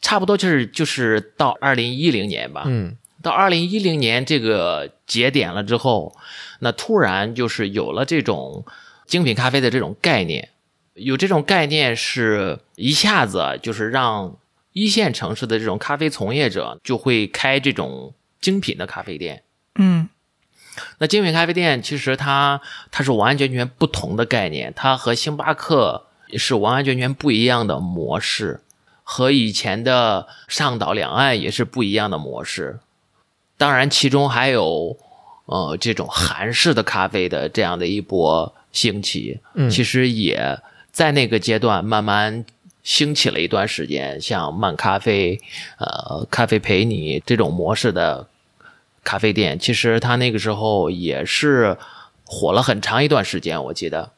[0.01, 2.95] 差不多就是就是到二零一零年吧，嗯。
[3.23, 6.15] 到二零一零年这个节点了之后，
[6.59, 8.63] 那突然就是有了这种
[9.07, 10.49] 精品咖啡的这种概念，
[10.93, 14.37] 有这种概念是一下子就是让
[14.73, 19.41] 一线城市的这种咖啡从业者就会开这种精品的咖啡店。
[19.79, 20.07] 嗯
[20.97, 26.05] 那精品咖啡店其实它它是完完全全不同的概念，它和星巴克
[26.37, 28.61] 是完完全全不一样的模式，
[29.03, 32.79] 和以前的上岛两岸也是不一样的模式。
[33.57, 34.97] 当然，其中还有
[35.45, 40.59] 呃这种韩式的咖啡的这样的一波兴起，嗯其实也
[40.91, 42.45] 在那个阶段慢慢
[42.83, 45.39] 兴起了一段时间，像漫咖啡、
[45.77, 48.27] 呃咖啡陪你这种模式的
[49.05, 51.77] 咖啡店，其实它那个时候也是
[52.25, 54.11] 火了很长一段时间，我记得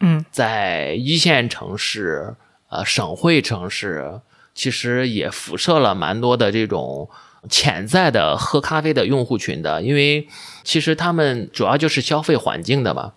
[0.00, 2.34] 嗯在一线城市、
[2.68, 4.20] 呃省会城市，
[4.52, 7.08] 其实也辐射了蛮多的这种
[7.48, 10.28] 潜在的喝咖啡的用户群的，因为
[10.62, 13.14] 其实他们主要就是消费环境的嘛，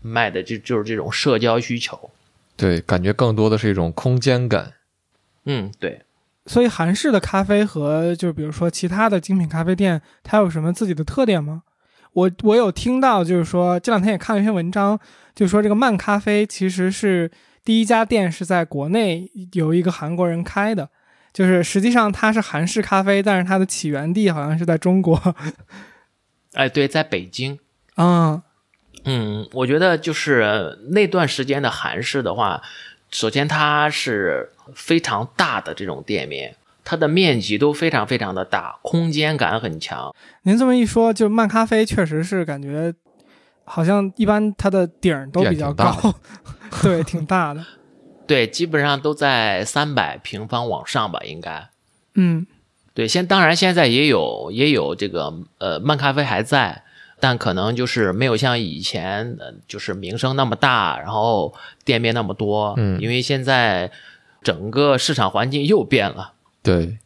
[0.00, 2.10] 卖的就就是这种社交需求。
[2.56, 4.74] 对，感觉更多的是一种空间感。
[5.44, 6.02] 嗯，对。
[6.48, 11.62] 所以韩式的咖啡和就比如说其他的精品咖啡店，它有什么自己的特点吗？
[12.14, 14.98] 我我有听到，就是说这两天也看了一篇文章，
[15.34, 17.30] 就是说这个漫咖啡其实是
[17.64, 20.88] 第一家店是在国内由一个韩国人开的，
[21.32, 25.20] 就是实际上它是韩式咖啡，但是它的起源地好像是在中国。
[26.54, 27.58] 哎，对，在北京。
[27.96, 28.42] 嗯
[29.04, 32.62] 嗯，我觉得就是那段时间的韩式的话，
[33.10, 36.54] 首先它是非常大的这种店面，
[36.84, 40.14] 它的面积都非常非常的大，空间感很强。
[40.42, 42.94] 您这么一说，就漫咖啡确实是感觉
[43.64, 46.14] 好像一般它的顶儿都比较高，
[46.82, 47.64] 对，挺大的。
[48.26, 51.68] 对，基本上都在三百平方往上吧，应该。
[52.14, 52.46] 嗯，
[52.94, 56.82] 对，现当然现在也有也有这个呃漫咖啡还在。
[57.20, 61.52] 但可能就是没有像以前，就是名声那么大，然后
[61.84, 62.74] 店面那么多。
[62.76, 63.90] 嗯，因为现在
[64.48, 66.32] 整个市场环境又变了。
[66.62, 66.96] 对，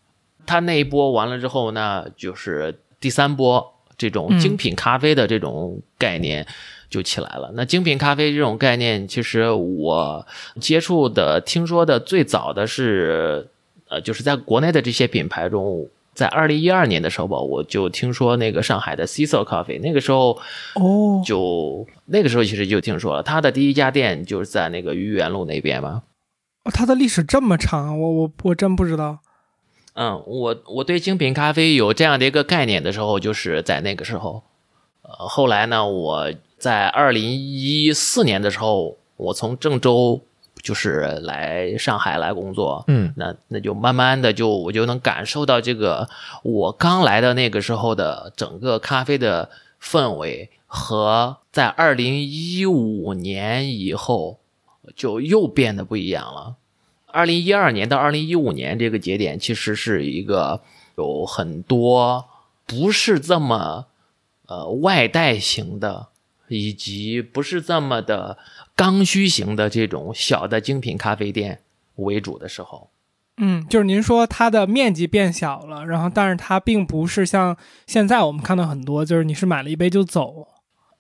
[0.46, 6.46] 他那一波完了之后呢，就是第三波这种精品咖啡的这种概念
[6.88, 7.50] 就起来了。
[7.54, 10.24] 那精品咖啡这种概念，其实我
[10.60, 13.48] 接触的、听说的最早的是，
[13.88, 15.88] 呃，就是在国内的这些品牌中。
[16.14, 20.38] 在二零一二年的时候吧，我就听说那个上海的 Cecil Coffee，那个时候
[20.74, 26.02] 哦，就那个时候其实就听说了，他的第一家店就是在那个愚园路那边嘛。
[26.64, 29.18] 哦，它的历史这么长，我我我真不知道。
[29.94, 34.42] 嗯，我我对精品咖啡有这样的一个概念的时候，就是在那个时候。
[35.02, 40.20] 呃，后来呢，我在二零一四年的时候，我从郑州。
[40.62, 46.08] 就是来上海来工作，嗯，那那就慢慢的就我就能感受到这个
[46.44, 49.50] 我刚来的那个时候的整个咖啡的
[49.82, 54.38] 氛围和在二零一五年以后
[54.96, 56.56] 就又变得不一样了。
[57.06, 60.62] 二零一二年到二零一五年这个节点其实是一个
[60.96, 62.26] 有很多
[62.66, 63.86] 不是这么
[64.46, 66.08] 呃外带型的，
[66.48, 68.38] 以及不是这么的。
[68.74, 71.60] 刚需型的这种小的精品咖啡店
[71.96, 72.88] 为主的时候，
[73.36, 77.54] 嗯，就是您说它的面积变小了，然后但是它并不是像
[77.86, 80.48] 现在我们看到很多，就是你是买了一杯就走。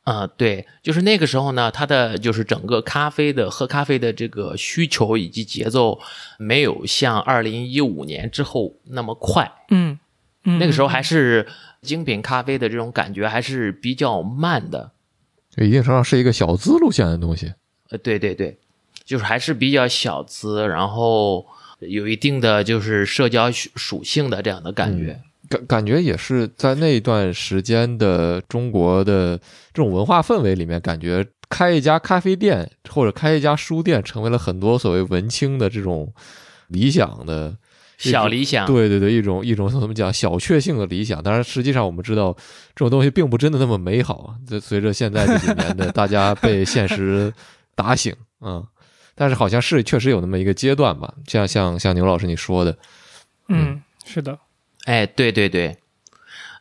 [0.04, 6.00] 啊，对，就是那个时候呢，它的就是整个咖啡的喝咖啡的这个需求以及节奏
[6.38, 9.50] 没有像二零一五年之后那么快。
[9.70, 9.98] 嗯，
[10.42, 11.46] 那个时候还是
[11.82, 14.90] 精品咖啡的这种感觉还是比较慢的，
[15.56, 17.54] 一定程度上是一个小资路线的东西。
[17.90, 18.58] 呃，对对对，
[19.04, 21.46] 就是还是比较小资，然后
[21.78, 25.20] 有一定的就是社交属性的这样的感觉，
[25.52, 29.36] 感感觉也是在那段时间的中国的
[29.72, 36.12] 这种文化氛围里面，感觉开一家咖啡店或者开一家书店，成为了很多所谓文青的这种
[36.68, 37.56] 理想的
[37.98, 38.66] 小理想。
[38.66, 41.22] 对对对，一种一种怎么讲小确幸的理想。
[41.22, 42.32] 当然，实际上我们知道
[42.74, 44.34] 这种东西并不真的那么美好。
[44.48, 47.32] 这随着现在这几年的大家被现实。
[47.74, 48.62] 打醒，嗯，
[49.14, 52.76] 但是好像是确实有那么一个阶段吧，像像像牛老师你说的，
[53.48, 54.38] 嗯，是的，
[54.84, 55.76] 哎，对对对，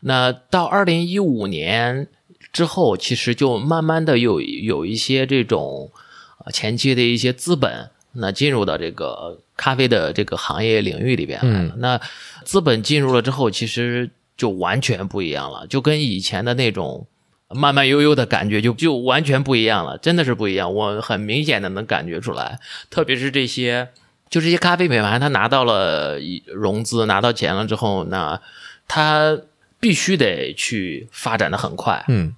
[0.01, 2.07] 那到二零一五年
[2.53, 5.91] 之后，其实就慢慢的有有一些这种
[6.53, 11.75] 前期的一些资本，那进入到这个咖啡的这个行业领域里边来了。
[11.77, 12.01] 那
[12.43, 17.07] 资本进入了之后，其实就完全不一样了，就跟以前的那种。
[17.53, 20.73] 慢慢悠悠的感觉就就完全不一样了，真的是不一样。
[20.73, 22.57] 我很明显的能感觉出来，
[22.89, 23.89] 特别是这些，
[24.31, 26.17] 就这些咖啡品牌，他拿到了
[26.47, 28.41] 融资，拿到钱了之后，那
[28.87, 29.37] 他
[29.79, 32.03] 必须得去发展的很快。
[32.07, 32.35] 嗯，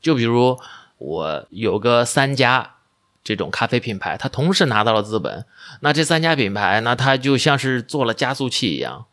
[0.00, 0.58] 就比如
[0.96, 2.76] 我有个三家
[3.22, 5.44] 这种咖啡品牌，它同时拿到了资本，
[5.80, 9.04] 那这三家品牌，那它就像是做了加速器一样，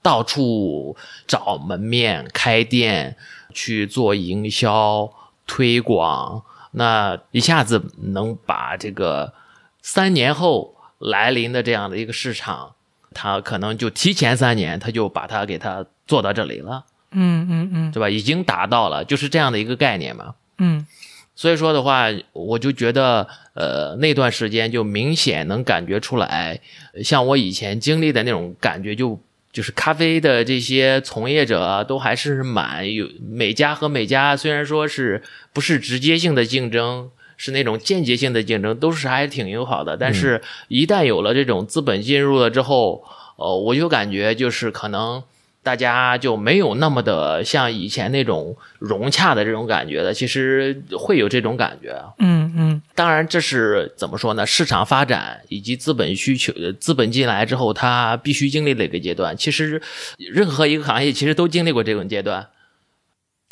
[0.00, 3.18] 到处找门面开店。
[3.54, 5.10] 去做营销
[5.46, 9.32] 推广，那一下子能把这个
[9.80, 12.74] 三年后来临的这样的一个市场，
[13.12, 16.84] 它可能就提前三年，它就把它给它做到这里了。
[17.12, 18.08] 嗯嗯嗯，对吧？
[18.08, 20.34] 已经达到了，就是这样的一个概念嘛。
[20.58, 20.86] 嗯，
[21.34, 26.60] 所以说的话，我就觉得，呃，那段时间就明显能感觉出来，
[27.02, 29.20] 像我以前经历的那种感觉就。
[29.52, 35.22] 就是咖啡的这些从业者都还是蛮有每家和每家，虽然说是
[35.54, 39.96] 不是直接性的竞争，是那种间接性的竞争，都是还挺友好的。
[39.96, 43.04] 但是，一旦有了这种资本进入了之后，
[43.36, 45.22] 呃，我就感觉就是可能
[45.62, 50.14] 大家就没有那么的像以前那种融洽的这种感觉了。
[50.14, 52.00] 其实会有这种感觉。
[52.18, 54.46] 嗯嗯，当然，这是怎么说呢？
[54.46, 59.36] 市场发展以及资本需求、资本进来之后，它必须经历的一个阶段。
[59.36, 59.82] 其实，
[60.16, 62.48] 任何一个行业其实都经历过这种阶段，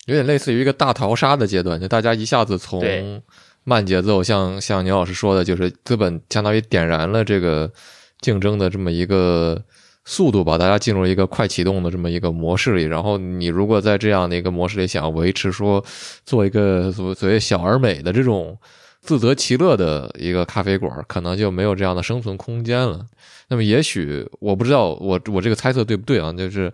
[0.06, 3.20] 有点类似于一个大逃杀的阶段，就大家一下子从对
[3.64, 7.72] 慢节奏，像像牛老师说的，就是资本相当于点燃了这个
[8.20, 9.62] 竞争的这么一个
[10.04, 12.84] 速度吧，大家进入一个快启动的这么一个模式里。
[12.84, 15.82] 然后你如果在这样的一个模式里想维持说
[16.26, 18.58] 做一个所所谓小而美的这种
[19.00, 23.06] 自得其乐的一个咖啡馆，可能就没有这样的生存空间了。
[23.48, 26.32] 那么也许我不知道我我这个猜测对不对啊？
[26.32, 26.72] 就是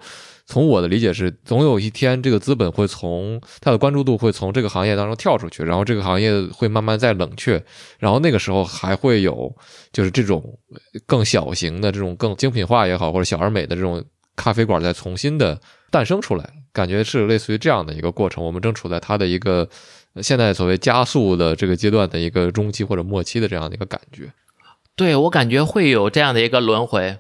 [0.51, 7.63] 从我的理解是，总有一天这个资本会从它的关注度会从这个行业当中跳出去，然后这个行业会慢慢再冷却，
[8.01, 9.55] 然后那个时候还会有
[9.93, 10.59] 就是这种
[11.07, 18.45] 更小型的这种更精品化也好，或者小而美的这种咖啡馆再重新的诞生出来，感觉是类似于这样的一个过程。
[18.45, 19.69] 我们正处在它的一个
[20.15, 24.33] 呃现在所谓加速的这个阶段的一个中期或者末期的这样的一个感觉。
[24.97, 27.19] 对我感觉会有这样的一个轮回。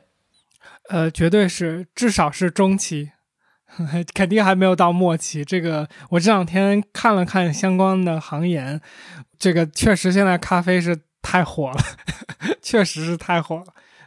[0.88, 3.10] 呃，绝对是，至少是中期，
[4.14, 5.44] 肯定还没有到末期。
[5.44, 8.80] 这个我这两天看了看相关的行研，
[9.38, 11.78] 这个确实现在咖啡是太火了，
[12.62, 13.66] 确实是太火了。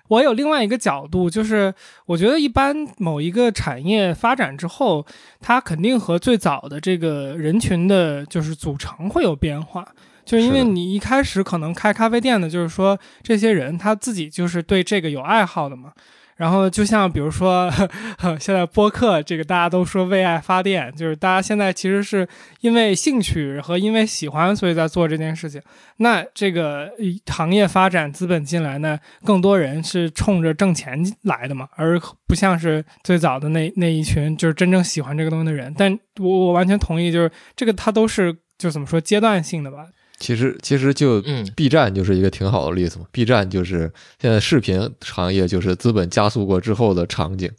[0.10, 1.74] 我有另外一个角度，就是
[2.06, 5.06] 我觉得一般某一个产业发展之后，
[5.40, 9.88] 它肯定和最早的这个人群的就是组成会有变化。
[10.26, 15.92] 就是因为你一开始可能开咖啡店的，就是说这些人他自己就是对这个有爱好的嘛。
[16.36, 17.72] 然后就像比如说，
[18.40, 22.28] 现在播客这个大家都说为爱发电，就是大家现在其实是
[22.62, 25.62] 因为兴趣和因为喜欢，所以在做这件事情。
[25.98, 26.90] 那这个
[27.28, 35.74] 行业发展资本进来呢，更多人是冲着挣钱来的嘛，而不像是最早的那那一群就是真正喜欢这个东西的人。
[35.78, 39.86] 但我我完全同意，就是这个它都是就怎么说阶段性的吧。
[40.20, 43.06] 其实其实就嗯 B 站就是一个挺好的例子嘛。
[43.12, 43.92] B 站就是
[44.22, 47.52] 现在视频行业就是资本加速过之后的场景。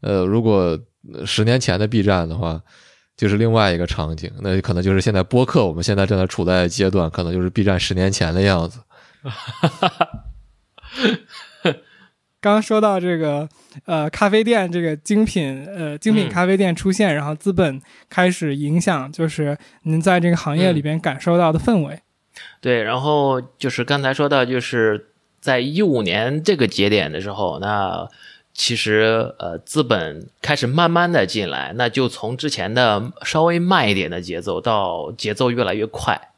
[0.00, 0.78] 呃，如果
[1.12, 2.60] 呃十年前的 B 站的话，
[3.16, 8.80] 就是另外一个场景，那可能就是现在播客我们现在正在处在的阶段，可能就是 B 站十年前的样子。
[12.40, 13.48] 刚 刚说到这个，
[13.84, 22.00] 呃，咖啡店这个精品，呃，精品嗯咖啡店出现，然后资本开始影响，就是您在这个行业里边感受到的氛围。
[22.60, 25.08] 对，然后就是刚才说到，就是
[25.40, 28.08] 在一五年这个节点的时候，那
[28.52, 36.30] 其实呃资本开始慢慢的进来，那就从之前的稍微慢一点的节奏到节奏越来越快。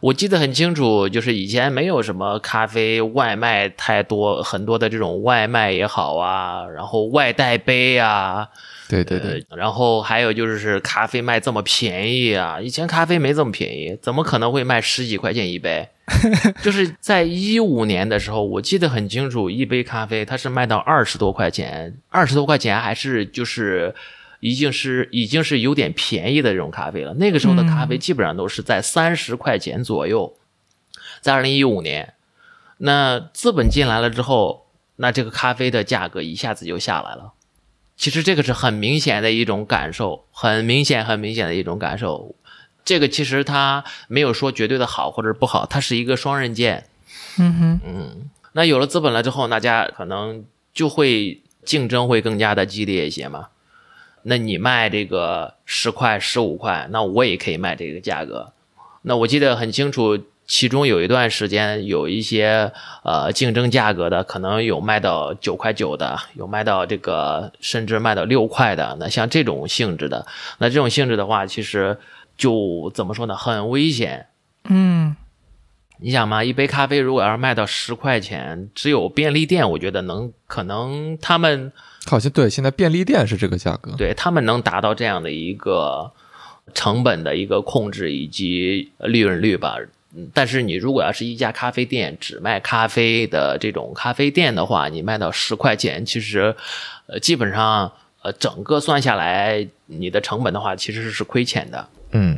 [0.00, 8.48] 我记得很清楚，就是以前没有什么咖啡外卖太多，很多的这种外卖也好啊，然后外带杯啊，
[8.88, 15.88] 对对对，呃然后还有就是咖啡卖这么便宜啊，以前咖啡没这么便宜，怎么可能会卖十几块钱一杯？
[16.60, 23.94] 就是在一五年的时候，我记得很清楚，一杯咖啡它是卖到二十多块钱，二十多块钱还是就是
[24.40, 27.14] 已经是已经是有点便宜的这种咖啡了。
[27.14, 30.34] 那个时候的咖啡基本上都是在三十块钱左右，
[31.20, 32.14] 在二零一五年，
[32.78, 34.66] 那资本进来了之后，
[34.96, 37.32] 那这个咖啡的价格一下子就下来了。
[37.96, 42.34] 其实这个是很明显的一种感受，很明显、很明显的一种感受。
[42.82, 46.86] 这个其实它没有说绝对的好或者不好，它是一个双刃剑。
[47.38, 53.48] 嗯哼，嗯，那有了资本了之后，大家可能就会竞争会更加的激烈一些嘛。
[54.22, 58.52] 那你卖这个十块、十五块，那我也可以卖这个价格。
[59.02, 68.96] 那我记得很清楚，其中有一段时间有一些呃竞争价格的，可能有卖到九块九的，有卖到这个甚至卖到六块的。
[69.00, 70.26] 那像这种性质的，
[70.58, 71.98] 那这种性质的话，其实
[72.36, 74.26] 就怎么说呢，很危险。
[74.64, 75.16] 嗯，
[75.98, 81.72] 你想嘛，一杯咖啡如果要是卖到十块钱，只有便利店，我觉得能可能他们
[82.10, 83.92] 好像对，现在便利店是这个价格。
[83.96, 86.10] 对他们能达到这样的一个
[86.74, 89.76] 成本的一个控制以及利润率吧。
[90.12, 96.52] 嗯但是你如果要是一家咖啡店只卖咖啡的这种咖啡店的话，你卖到十块钱，其实
[97.06, 97.92] 呃基本上
[98.22, 101.88] 呃整个算下来，你的成本的话其实是亏钱的。
[102.10, 102.36] 嗯，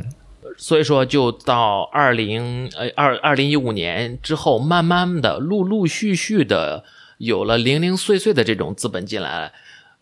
[0.59, 6.85] 所以说，就到二零呃二二零一五年之后，慢慢的陆陆续续的
[7.23, 9.53] 有了零零碎碎的这种资本进来，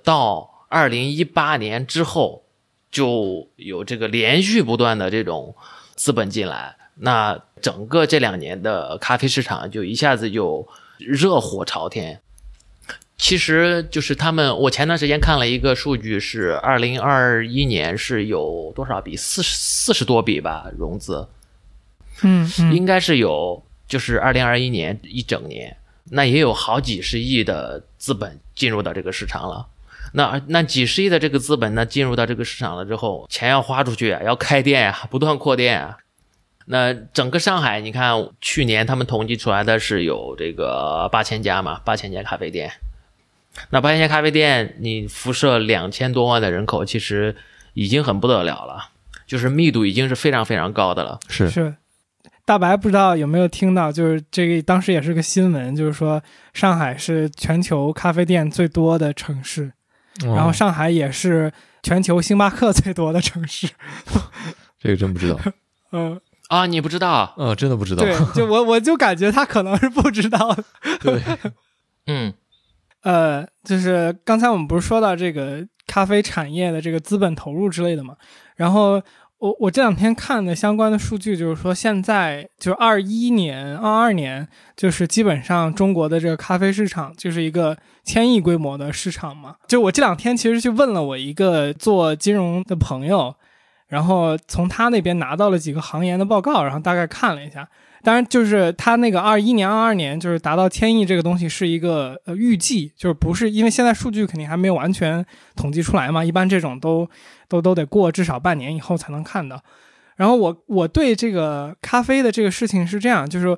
[0.03, 2.45] 到二零一八年之后，
[2.91, 5.55] 就有这个连续不断的这种
[5.95, 10.66] 资本进来，那整个这两年的咖啡市场就一下子就
[10.99, 12.23] 热火朝天。
[13.18, 19.14] 其实就是他们，我前段时间看了一个数据，是二零二一年是有多少笔？
[19.14, 21.29] 四十四十多笔吧融资，
[22.23, 25.77] 嗯嗯，应该是有就是二零二一年一整年，
[26.11, 29.67] 那也有好几十亿的资本进入到这个市场了。
[30.13, 35.99] 那那几十亿的这个资本呢，进入到这个市场了之后，钱要花出去啊，要开店啊，不断扩店啊。
[36.67, 42.73] 那整个上海，你看去年他们统计出来的是有这个八千家嘛，八千家咖啡店。
[43.71, 47.37] 那八千家咖啡店，你辐射两千多万的人口，其实
[47.75, 48.91] 已经很不得了了，
[49.27, 51.19] 就是密度已经是非常非常高的了。
[51.29, 51.75] 是是，
[52.51, 56.21] 大白不知道有没有听到，就是这个当时也是个新闻，就是说
[56.53, 59.73] 上海是全球咖啡店最多的城市，
[60.25, 61.53] 然后哦上海也是
[61.85, 63.69] 全球星巴克最多的城市。
[64.81, 65.39] 这个真不知道，
[65.93, 66.21] 嗯，
[66.51, 67.33] 啊，你不知道？
[67.39, 68.03] 嗯，真的不知道。
[68.03, 70.65] 对，就我我就感觉他可能是不知道的。
[71.01, 71.23] 对，
[72.09, 72.35] 嗯
[73.05, 78.17] 呃，就是刚才我们不是说到这个咖啡产业的这个资本投入之类的嘛，
[78.57, 79.01] 然后
[79.41, 87.74] 我我这两天看的相关的数据，就是说现在就是二一年、二二年，就是基本上中国的这个咖啡市场就是一个
[88.05, 89.57] 千亿规模的市场嘛。
[89.66, 93.34] 就我这两天其实去问了我一个做金融的朋友，
[93.88, 97.66] 然后从他那边拿到了几个行研的报告，然后大概看了一下。
[98.03, 105.25] 当然，就是他那个二一年、二二年，就是达到千亿这个东西是一个呃预计，就是不是因为现在数据肯定还没有完全
[105.55, 107.09] 统计出来嘛，一般这种都
[107.49, 109.63] 都都得过至少半年以后才能看到。
[110.17, 113.57] 然后我我对这个咖啡的这个事情是这样，就是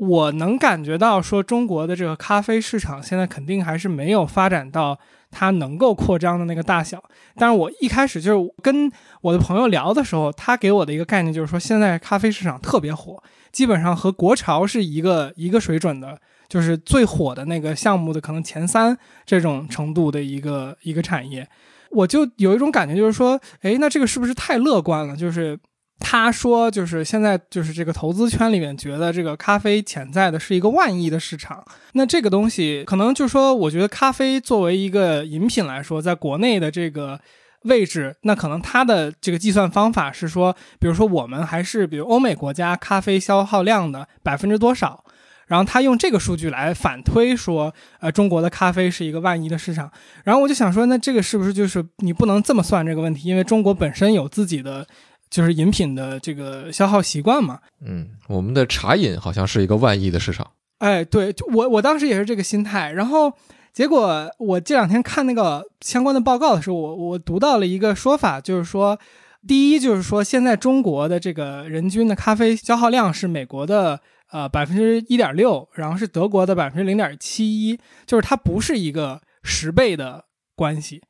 [0.00, 4.98] 我能感觉到说中国的这个咖啡市场现在肯定还是没有发展到
[5.30, 7.02] 它能够扩张的那个大小。
[7.36, 13.22] 但是我一开始就是跟我的朋友聊的时候，他给我的一个概念就是说，现在咖啡市场特别火，
[13.52, 16.18] 基本上和国潮是一个一个水准的，
[16.48, 21.48] 就是最火的那个项目的可能前三这种程度的一个一个产业。
[21.90, 25.16] 我就有一种感觉，就是说，哎，那这个是不是太乐观了？
[25.16, 25.58] 就是
[25.98, 31.64] 他说，就是现在就是这个投资圈里面觉得这个咖啡潜在的是一个万亿的市场。
[31.94, 37.18] 那这个东西可能就是说，我觉得咖啡作为一个饮品来说，在国内的这个
[37.64, 45.04] 位置，那可能它的这个计算方法是说，比如说我们还是比如欧美国家咖啡消耗量的百分之多少，
[45.46, 49.90] 然后他用这个数据来反推说，呃，中国的咖啡是一个万亿的市场。
[50.24, 53.28] 然后我就想说，那这个是不是就是你不能这么算这个问题？
[53.28, 54.86] 因为中国本身有自己的
[55.30, 57.58] 就是饮品的这个消耗习惯嘛。
[57.84, 60.46] 嗯，我们的茶饮好像是一个万亿的市场。
[60.78, 63.32] 哎，对，就我我当时也是这个心态，然后
[63.78, 68.98] 结果我这两天看那个相关的报告的时候，我我读到了一个说法，就是说，
[69.46, 74.00] 第一就是说现在中国的这个人均的咖啡消耗量是美国的
[74.32, 80.24] 呃百分之一点六，然后是德国的百分之零点七一，就是它不是一个十倍的
[80.56, 81.00] 关系。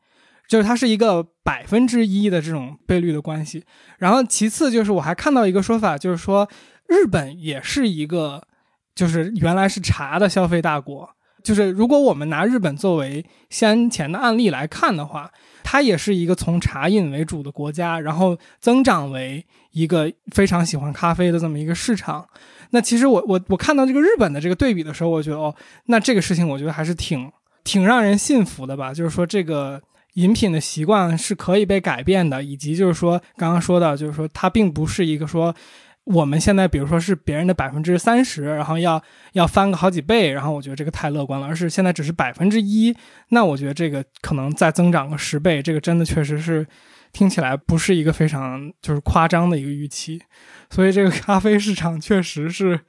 [0.46, 3.64] 就是它是一个百分之一的这种倍率的关系，
[3.96, 6.46] 然后其次就是我还看到一个说法，就是说
[6.86, 8.46] 日本也是一个
[8.94, 11.08] 就是原来是茶的消费大国，
[11.42, 15.30] 就是如果我们拿日本作为先前的案例来看的话，
[15.62, 22.26] 它也是一个从茶饮为主的国家，然后增长为一个非常喜欢咖啡的这么一个市场。
[22.70, 25.54] 那其实我我我看到这个日本的这个对比的时候，我觉得哦，
[25.86, 27.30] 那这个事情我觉得还是挺
[27.64, 29.80] 挺让人信服的吧，就是说这个。
[30.14, 35.54] 饮品的习惯是可以被改变的，以及就是说刚刚说到，就是说它并不是一个说
[36.08, 39.02] 我们现在比如说是别人的百分之三十，然后要
[39.32, 42.94] 要翻个好几倍，然后我觉得这个太乐观了，而是现在只是百分之一，
[43.28, 46.66] 那我觉得这个可能再增长个十倍，这个真的确实是
[47.12, 50.20] 听起来不是一个非常就是夸张的一个预期，
[50.70, 52.80] 所以这个咖啡市场确实是。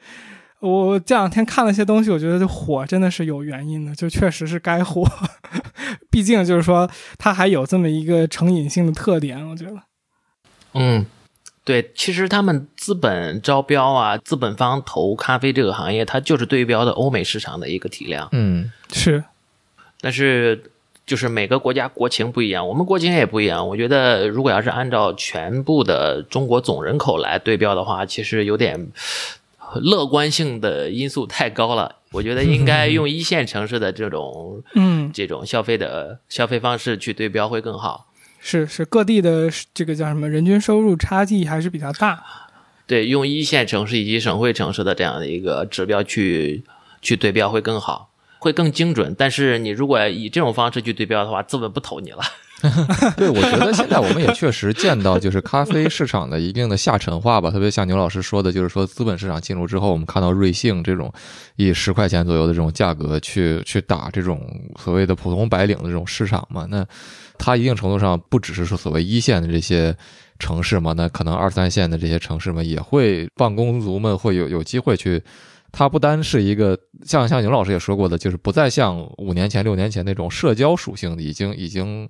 [0.61, 5.09] 我这两天看了些东西，我觉得火真的是有原因的，就确实是该火。
[6.11, 9.82] 毕竟就是说，它还有这么一个成瘾性的特点，我觉得。
[10.74, 11.05] 嗯，
[11.70, 18.28] 对，其实他们资本招标啊，资本方投咖啡这个行业，它就是对标的欧美市场的一个体量。
[18.32, 19.24] 嗯，是，
[20.01, 20.72] 但是
[21.05, 23.67] 就是每个国家国情不一样，我们国情也不一样。
[23.67, 28.91] 我觉得如果要是按照全部的中国总人口来对标的话，其实有点
[29.76, 31.97] 乐观性的因素太高了。
[32.11, 38.07] 我觉得应该用一线城市的这种嗯，这种消费的消费方式去对标会更好。
[38.50, 42.24] 是是，各地的这个叫什么人均收入差距还是比较大。
[42.88, 46.64] 对，用一线城市以及省会城市的这样的一个指标去
[47.00, 49.16] 去对标会更好，会更精准。
[49.16, 52.24] 但是你如果以这种方式去对标的话，资本不投你了。
[53.16, 57.52] 对，我觉得现在我们也确实见到，就是咖啡市场的一定的下沉化吧。
[57.52, 61.14] 特别像牛老师说的，就是说资本市场进入之后，我们看到瑞幸这种
[61.56, 64.41] 以十块钱左右的这种价格去去打这种
[64.80, 66.68] 所谓的普通白领的这种市场嘛。
[66.70, 66.84] 那
[67.40, 69.96] 它一定程度上不只是说所谓一线的这些
[70.38, 75.24] 城市嘛，那可能二三线的这些城市嘛，也会办公族们会有有机会去
[75.72, 82.10] 它不单是一个像像牛老师也说过的，就是不再像五年前、六年前那种社交属性，已经已经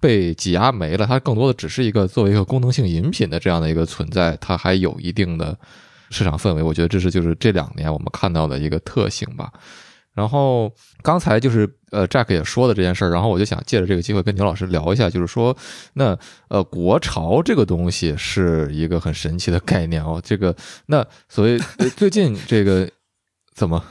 [0.00, 1.06] 被挤压没了。
[1.06, 5.58] 它更多的只是一个作为一个功能性饮品的这样的一个存在，它还有一定的
[6.10, 6.62] 市场氛围。
[6.62, 9.52] 我觉得这是就是这两年我们看到的一个特性吧。
[10.16, 15.56] 然后刚才就是呃，Jack 也说的这件事儿，然后我就想借着这个机会跟牛老师聊一下，就是说，
[15.92, 20.20] 那呃，国潮这个东西是一个很神奇的概念哦。
[20.24, 20.56] 这个
[20.86, 21.56] 那所谓
[21.96, 22.90] 最近这个
[23.54, 23.84] 怎么？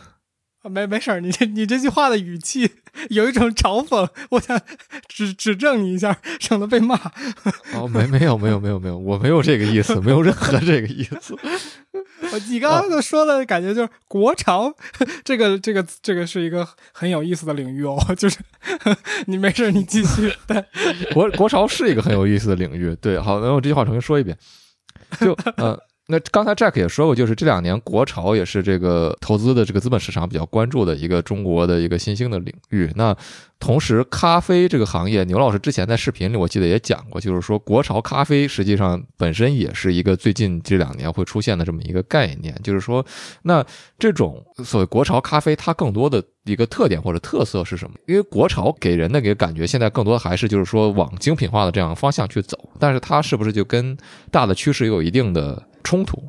[0.69, 2.69] 没没事儿，你这你这句话的语气
[3.09, 4.59] 有一种嘲讽，我想
[5.07, 6.95] 指指正你一下，省得被骂。
[7.73, 11.37] 哦，没没有没有没有没有，我没有这个意思，没有任何这个意思。
[12.49, 14.73] 你刚刚说的感觉就是国潮，
[15.23, 17.97] 这个这个这个是一个很有意思的领域哦。
[18.17, 18.39] 就是
[19.27, 20.33] 你没事，你继续。
[20.47, 20.65] 对，
[21.13, 22.95] 国国潮是一个很有意思的领域。
[23.01, 24.37] 对，好，那我这句话重新说一遍。
[25.19, 25.79] 就呃。
[26.07, 32.91] 那刚才 Jack 也说过，就是这两年国潮也是这个投资的这个资本市场比较关注的一个中国的一个新兴的领域。
[32.95, 33.15] 那
[33.59, 42.53] 同时，咖啡这个行业，牛老师之前在视频里我记得也讲过，就是说国潮咖啡实际上本身也是一个最近这两年会出现的这么一个概念。
[42.61, 43.03] 就是说，
[43.41, 43.65] 那
[43.97, 47.95] 这种所谓国潮咖啡，它更多的一个特点或者特色是什么？
[48.05, 53.97] 因为国潮给人的给感觉，现在更多还是就是说往精品化的这样方向去走，但是它是不是就跟
[54.29, 55.63] 大的趋势有一定的？
[55.85, 56.23] 冲突，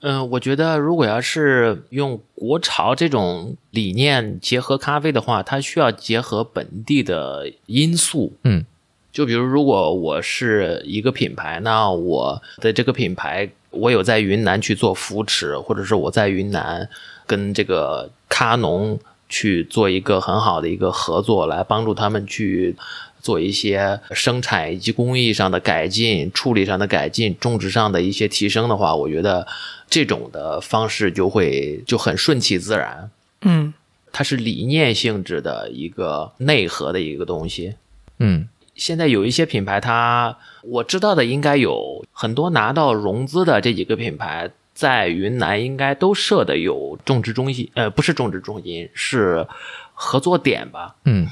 [0.00, 8.66] 嗯，我觉得如果要是用国潮这种理念结合咖啡的话，它需要结合本地的因素，嗯，
[9.12, 16.88] 就比如如果我是一个品牌，那我的这个品牌，我有在云南去做扶持，或者是我在云南
[17.26, 18.98] 跟这个咖农
[19.28, 22.76] 去做一个很好的一个合作，来帮助他们去。
[23.24, 29.46] 做一些生产以及工艺上的改进、处理上的改进、种植上的一些提升的话，我觉得
[29.88, 33.10] 这种的方式就会就很顺其自然。
[33.40, 33.72] 嗯，
[34.12, 37.76] 它是理念性质的一个内核的一个东西。
[38.18, 49.46] 嗯，现在有一些品牌，它我知道的应该有很多拿到融资的这几个品牌，在云南应该都设的有种植中心，呃，不是种植中心，是
[49.94, 50.94] 合作点吧？
[51.06, 51.26] 嗯。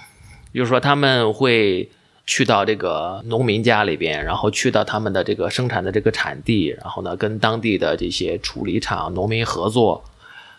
[0.55, 1.89] 就是说，他们会
[2.27, 10.05] 去到这个农民家里边，然后去到他们的这个生产的这个产地，然后呢，跟当地的这些处理厂、农民合作，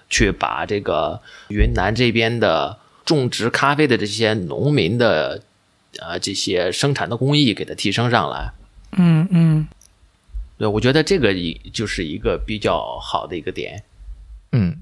[0.10, 5.42] 去把这个云南这边的种植咖啡的这些农民的，
[6.00, 8.52] 呃，这些生产的工艺给它提升上来。
[8.98, 9.68] 嗯嗯，
[10.58, 13.84] 对，我觉得这个一就是一个比较好的一个点。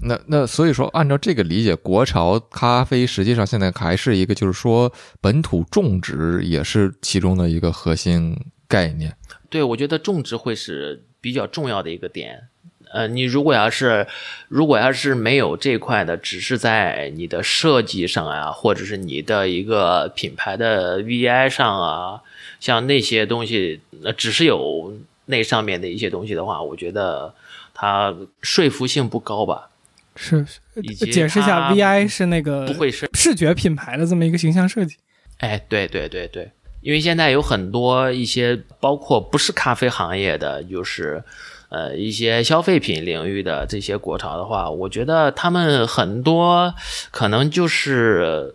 [0.04, 8.36] 那那所以说，按照这个理解，国潮咖啡实际上现在还是一个，就是说本土种植也是其中的一个核心
[8.66, 9.16] 概念。
[9.48, 12.48] 对，我觉得种植会是比较重要的一个点。
[12.92, 14.06] 呃，你如果要是
[14.48, 22.20] 如果要是没有这块的，只是在你的设计上啊，或者是你的一个品牌的 VI 上啊，
[22.60, 24.94] 像那些东西，那只是有
[25.26, 27.34] 那上面的一些东西的话，我觉得。
[27.74, 29.70] 它说服性不高吧？
[30.14, 30.44] 是，
[31.10, 34.96] 解释一下，VI 是那个不会是视觉品牌的这么一个形象设计。
[35.38, 36.50] 哎，对对对对，
[36.80, 41.22] 因为现在有很多一些包括不是咖啡行业的，就是
[41.70, 46.74] 呃一些消费品领域的这些国潮的话，我觉得他们很多
[47.10, 48.54] 可能就是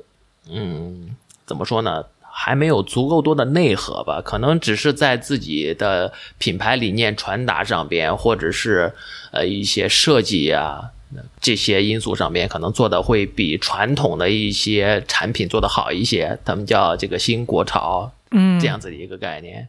[0.49, 2.05] 嗯，怎么说呢？
[2.39, 8.93] 还没有足够多的内核吧，可能只是在自己的品牌理念传达上边，或者是
[9.31, 10.91] 呃一些设计啊
[11.39, 16.37] 这些因素上面，可能做的会比传统的一些产品做的好一些。
[16.43, 19.67] 他们叫这个新国潮，嗯，这样子的一个概念。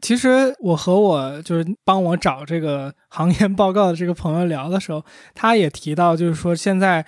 [0.00, 7.04] 其实我和我就是帮我找这个行业报告的这个朋友聊的时候，他也提到，就是说现在。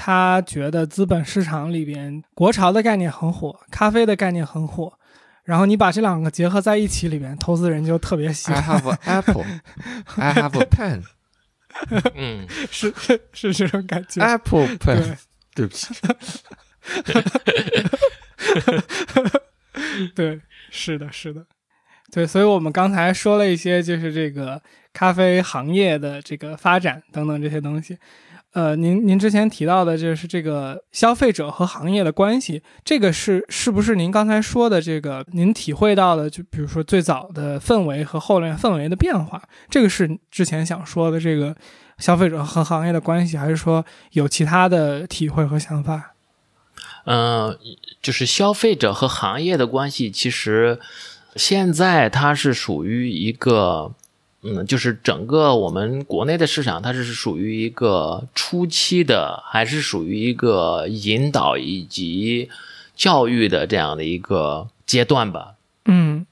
[0.00, 4.92] 他觉得资本市场里边国潮的概念很火，咖啡的概念很火，
[5.42, 8.62] 然后你把这两个结合在一起里边，投资人就特别喜欢。
[8.62, 9.44] I have an apple,
[10.14, 11.02] I have a pen。
[12.14, 12.92] 嗯，是
[13.32, 14.22] 是这种感觉。
[14.22, 15.16] Apple pen，
[15.54, 15.94] 对不起。
[20.14, 21.46] 对，是的，是的，
[22.10, 24.60] 对，所以我们刚才说了一些，就是这个
[24.92, 27.96] 咖啡行业的这个发展等等这些东西。
[28.58, 36.28] 呃，您您之前提到的就是这个消费者和行业的关系，这个是是不是您刚才说的这个您体会到的？
[36.28, 39.40] 就比如说最早的氛围和后面氛围的变化，
[39.70, 41.54] 这个是之前想说的这个
[41.98, 46.14] 消费者和行业的关系，还是说有其他的体会和想法？
[47.04, 47.56] 嗯，
[48.02, 50.80] 就是消费者和行业的关系，其实
[51.36, 53.94] 现在它是属于一个
[54.42, 62.48] 嗯，就是整个我们国内的市场，它是属于一个初期的，还是属于一个引导以及
[62.94, 65.54] 教育的这样的一个阶段吧。
[65.86, 66.24] 嗯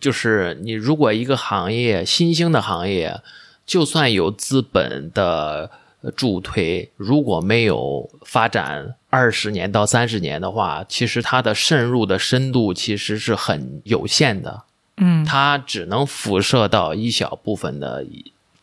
[0.00, 3.22] 就是你如果一个行业新兴的行业，
[3.64, 5.70] 就算有资本的
[6.14, 14.64] 助推，如果没有发展二十年到三十年的话，其实它的渗入的深度其实是很有限的。
[14.98, 18.04] 嗯它只能辐射到一小部分的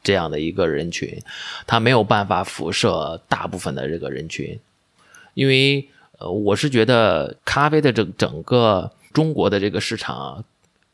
[0.03, 1.21] 这样的一个人群，
[1.65, 4.59] 它没有办法辐射大部分的这个人群，
[5.33, 5.87] 因为
[6.19, 10.43] 呃，我是觉得咖啡的这整个中国的这个市场，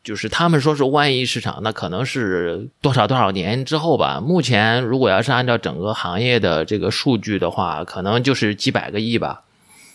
[0.04, 4.20] 就是他们说是万亿市场，那可能是多少多少年之后吧。
[4.20, 9.44] 目前如果要是按照整个行业的这个数据的话，可能就是几百个亿吧。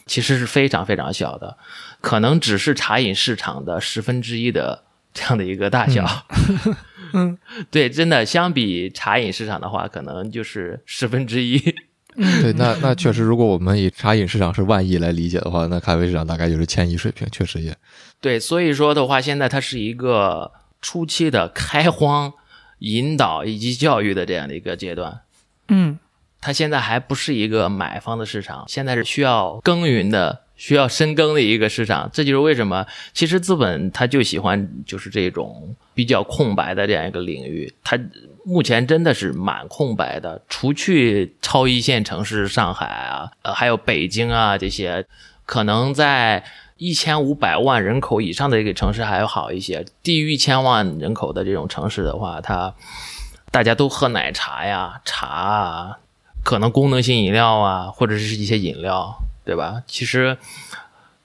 [0.06, 1.56] 其实是非常非常小的，
[2.00, 4.84] 可能只是茶饮市场的十分之一的
[5.16, 6.06] 这样的一个大小。
[7.14, 7.38] 嗯
[7.72, 11.58] 对，真的相比茶饮市场的话，可能就是十分之一。
[12.42, 17.74] 对，那那确实，如果我们以茶饮市场是万亿来理解的话，那咖啡市场大概就是千亿水平，确实也
[18.20, 20.52] 对，所以说的话，现在它是一个
[20.82, 22.32] 初期的开荒、
[22.80, 25.20] 引导以及教育的这样的一个阶段。
[25.68, 25.98] 嗯
[26.40, 32.10] 它现在还不是一个买方的市场，现在是需要耕耘的、需要深耕的一个市场。
[32.12, 37.72] 这就是为什么，其实资本它就喜欢就是这种比较空白的这样一个领域。
[37.84, 37.98] 它
[38.44, 45.04] 目前真的是蛮空白的，除去超一线城市上海啊，呃，还有北京啊这些，
[45.44, 46.44] 可能在
[46.76, 49.84] 一千五百万人口以上的一个城市还要好一些。
[50.02, 52.72] 低于一千万人口的这种城市的话，它
[53.50, 55.98] 大家都喝奶茶呀、茶啊，
[56.44, 59.82] 可能功能性饮料啊，或者是一些饮料，对吧？
[59.86, 60.36] 其实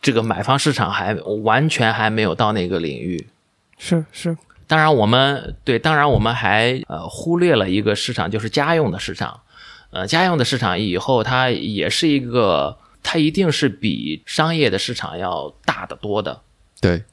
[0.02, 3.28] 这个买方市场还完全还没有到那个领域。
[3.80, 9.42] 是是当然，我们对，当然我们还呃忽略了一个市场，就是家用的市场。
[9.90, 16.42] 呃，家用的市场以后它也是一个，它一定是比商业的市场要大得多的。
[16.80, 17.04] 对，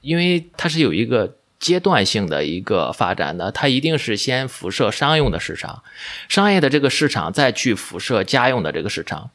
[0.00, 5.84] 因为它是有一个阶段性的一个发展的，它一定是先辐射商用的市场，
[6.28, 9.30] 商业的这个市场再去辐射家用的这个市场。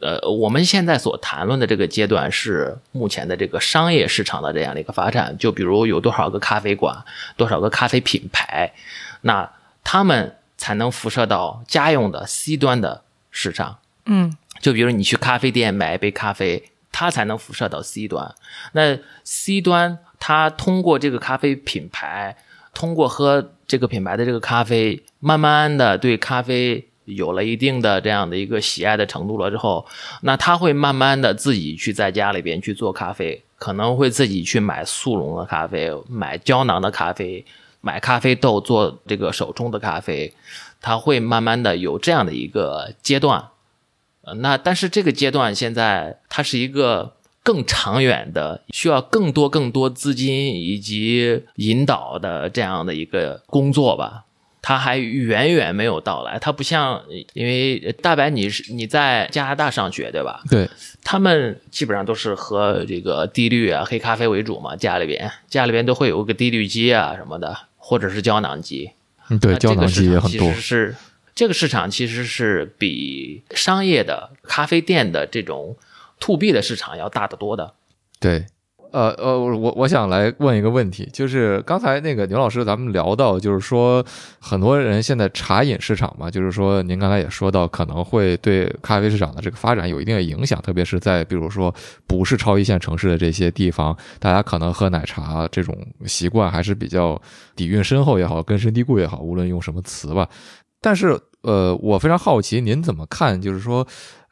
[0.00, 7.04] 呃，我们现在所谈论的这个阶段是目前的这个商业市场的这样的一个发展，就比如有多少个咖啡馆，
[7.36, 8.72] 多少个咖啡品牌，
[9.20, 9.50] 那
[9.84, 13.78] 他们才能辐射到家用的 C 端的市场。
[14.06, 18.34] 嗯就比如你去咖啡店买一杯咖啡，它才能辐射到 C 端。
[18.72, 22.36] 那 C 端它通过这个咖啡品牌，
[22.74, 29.86] 通过喝这个品牌的这个咖啡，慢慢的对咖啡有了一定的这样的一个喜爱的程度了之后，
[30.22, 37.44] 那他会慢慢的自己去在家里边去做咖啡，可能会自己去买速溶的咖啡，买胶囊的咖啡，
[37.80, 40.32] 买咖啡豆做这个手冲的咖啡，
[40.80, 43.48] 他会慢慢的有这样的一个阶段。
[44.22, 54.24] 呃，那但是这个阶段现在它是一个更长远的，需要更多更多资金以及引导的这样的一个工作吧。
[54.62, 57.02] 它还远远没有到来，它不像，
[57.32, 60.42] 因为大白你是你在加拿大上学对吧？
[60.50, 60.68] 对，
[61.02, 68.90] 他们基本上都是喝这个低滤啊、黑咖啡为主嘛，家里边家里边都会有个低滤机啊什么的，或者是胶囊机。
[69.30, 70.96] 嗯对，胶囊机也很多其实，是
[71.34, 75.76] 这个市场其实是比商业的咖啡店的这种
[76.18, 77.74] to B 的市场要大得多的。
[78.18, 78.46] 对。
[78.92, 84.04] 呃呃，我我想来问一个问题，就是刚才那个牛老师咱们聊到，就是说
[84.40, 91.74] 很多人现在茶饮市场嘛，就是说您刚才也说到，可能会对咖啡市场的这个发展有一定的影响，特别是在比如说
[92.06, 95.76] 不是超一线城市的这些地方，大家可能喝奶茶这种
[96.06, 97.20] 习惯还是比较
[97.54, 100.28] 底蕴深厚也好，根深蒂固也好，无论用什么词吧。
[100.80, 103.86] 但是呃，我非常好奇您怎么看，就是说。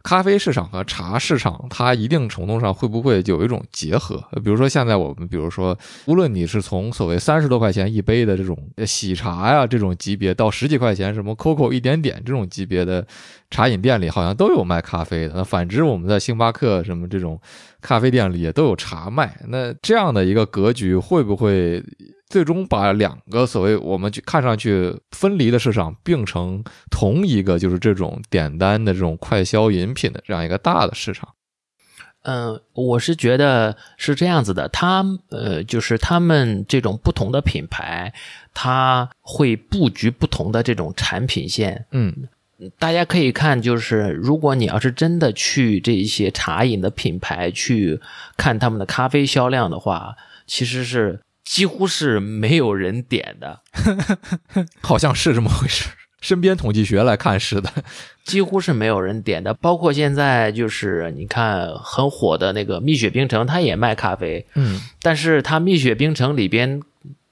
[0.09, 4.17] 咖啡市场和茶市场，它一定程度上会不会有一种结合？
[4.43, 8.57] 比如说现在我们，比如说，无论你是从所谓三十多块钱一杯的这种
[8.87, 13.07] 喜茶呀这种级别，到十几块钱什么 COCO 一点点这种级别的
[13.51, 15.35] 茶饮店里，好像都有卖咖啡的。
[15.37, 17.39] 那反之，我们在星巴克什么这种
[17.81, 19.39] 咖啡店里也都有茶卖。
[19.49, 21.83] 那这样的一个格局，会不会
[22.29, 31.29] 最终把两个所谓我们去看上去分离的市场并成同一个，就是这种点单的这种快消饮品的这样一个大的市场。
[32.25, 38.13] 嗯，我是觉得是这样子的，他呃，就是他们这种不同的品牌，
[38.53, 41.87] 它会布局不同的这种产品线。
[41.93, 42.29] 嗯
[42.79, 48.01] 大家可以看，就是如果你要是真的去这些茶饮的品牌去
[48.37, 53.61] 看他们的咖啡销量的话，其实是几乎是没有人点的，
[54.83, 55.89] 好像是这么回事。
[56.21, 57.73] 身边统计学来看是的，
[58.25, 59.55] 几乎是没有人点的。
[59.55, 66.83] 包括现在就是你看很火的那个蜜雪冰城，它也卖咖啡，嗯，但是它蜜雪冰城里边，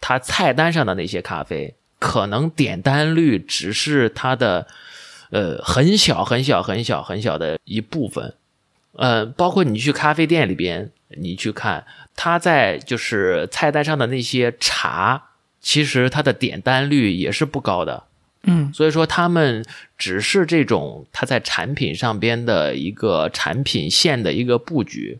[0.00, 4.68] 它菜单上的那些咖啡，可能点单率只是它的
[5.30, 8.34] 呃很小很小很小很小的一部分。
[8.98, 15.22] 呃，包括你去咖啡店里边，你去看，他在就是菜单上的那些茶，
[15.60, 18.04] 其实它的点单率也是不高的。
[18.44, 19.62] 嗯所以说，他们
[19.98, 25.18] 只是这种它在产品上边的一个产品线的一个布局，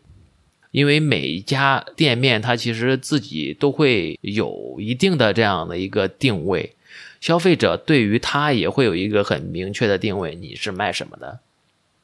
[0.71, 6.73] 因为每一家店面它其实自己都会有一定的这样的一个定位，
[7.19, 11.39] 消费者对于它也会有一个很明确的定位，你是卖什么的。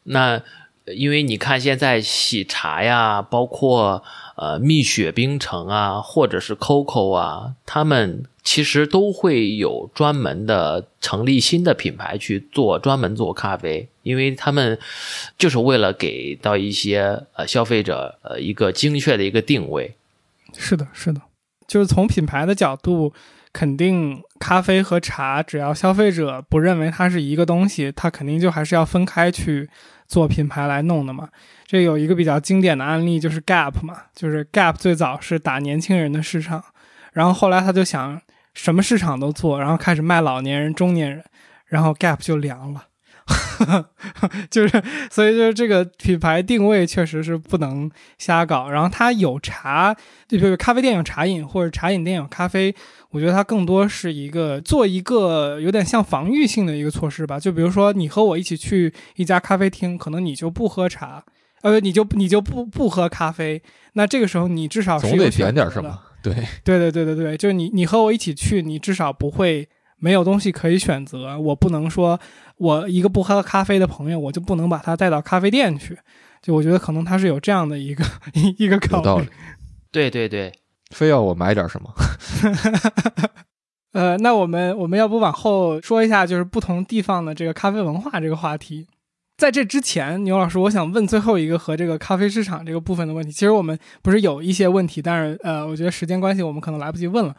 [0.03, 0.41] 那
[0.85, 4.03] 因为你看现在喜茶呀，包括
[4.35, 14.77] 呃蜜雪冰城啊，或者是 COCO 啊，他们其实都会有专门的成立新的品牌去做专门做咖啡，因为他们
[15.37, 19.95] 就是为了给到一些呃消费者呃一个精确的一个定位。
[20.55, 21.19] 是的，是的，
[21.67, 23.11] 就是从品牌的角度，
[23.51, 29.67] 肯定咖啡和茶，只要消费者不认为它是一个东西，它肯定就还是要分开去
[30.07, 31.29] 做品牌来弄的嘛。
[31.65, 36.63] 这有一个比较经典的案例就是 Gap 嘛，就是 Gap 最早是打年轻人的市场，
[37.13, 38.21] 然后后来他就想
[38.53, 41.23] 什么市场都做，然后开始卖老年人、中年人，
[41.65, 42.85] 然后 Gap 就凉了。
[44.49, 48.69] 就是，所以就是这个品牌定位确实是不能瞎搞。
[48.69, 49.95] 然后它有茶，
[50.27, 52.75] 就比如咖啡店有茶饮，或者茶饮店有咖啡，
[53.11, 57.39] 我觉得它更多是一个做一个有点像防御性的一个措施吧。
[57.39, 61.23] 就比如说你和我一起去一家咖啡厅，可能你就不喝茶，
[61.61, 63.61] 呃，你就你就不不喝咖啡，
[63.93, 65.97] 那这个时候你至少是总得选点什么。
[66.23, 69.67] 对，对对对对对，就是你你和我一起去，你至少不会
[69.97, 71.37] 没有东西可以选择。
[71.37, 72.17] 我不能说
[72.57, 75.97] 我一个不喝咖啡的朋友，我就不能把他带到咖啡店去。
[76.41, 78.03] 就我觉得可能他是有这样的一个
[78.57, 79.27] 一个考虑道理。。
[79.91, 80.51] 对对对，
[80.91, 81.93] 非要我买点什么？
[83.93, 88.87] 呃，那我们我们要不往后说一下，就是不同地方的这个咖啡文化这个话题。
[89.37, 93.31] 在这之前，牛老师，我想问最后一个和这个咖啡市场这个部分的问题。
[93.31, 97.35] 其实我们不是有一些问题，但是呃，我觉得时间关系，我们可能来不及问了。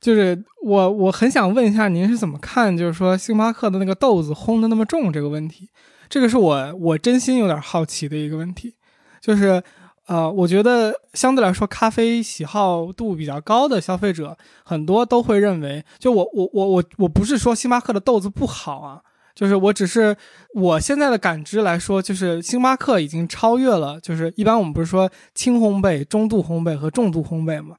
[0.00, 5.68] 就是我我很想问一下，您是怎么看，就是说星巴克的那个豆子烘的那么重这个问题？
[6.08, 8.74] 这个是我我真心有点好奇的一个问题。
[9.20, 9.62] 就是
[10.06, 19.02] 呃，我觉得相对来说，咖啡喜好度比较高的消费者，很多都会认为，就我我我我我不是说星巴克的豆子不好啊，
[19.34, 20.16] 就是我只是
[20.54, 27.76] 我现在的感知来说，就是星巴克已经超越了，就是一般我们不是说轻烘焙、中度烘焙和重度烘焙嘛。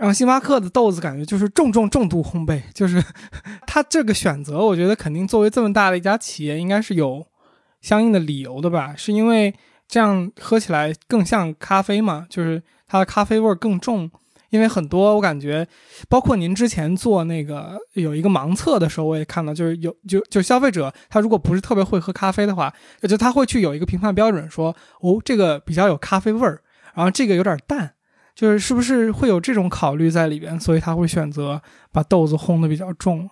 [0.00, 3.04] 然后星巴克的豆子感觉就是重重重度烘焙，就是
[3.68, 7.26] 它这个选择，我觉得肯定作为这么大的一家企业，应该是有
[7.82, 8.94] 相应的理由的吧？
[8.96, 9.54] 是因为
[9.86, 12.26] 这样喝起来更像咖啡嘛？
[12.30, 14.10] 就是它的咖啡味儿更重。
[14.48, 15.68] 因为很多我感觉，
[16.08, 22.72] 包括您之前做那个有一个盲测的时候，我也看到，就是有就就消费者他如果不是特别会喝咖啡的话，
[23.02, 26.62] 就他会去有一个评判标准说，哦，这个比较有咖啡味儿，
[26.94, 27.92] 然后这个有点淡，
[28.40, 31.60] 就是是不是会有这种考虑在里边，所以他会选择
[31.92, 33.28] 把豆子烘的比较重。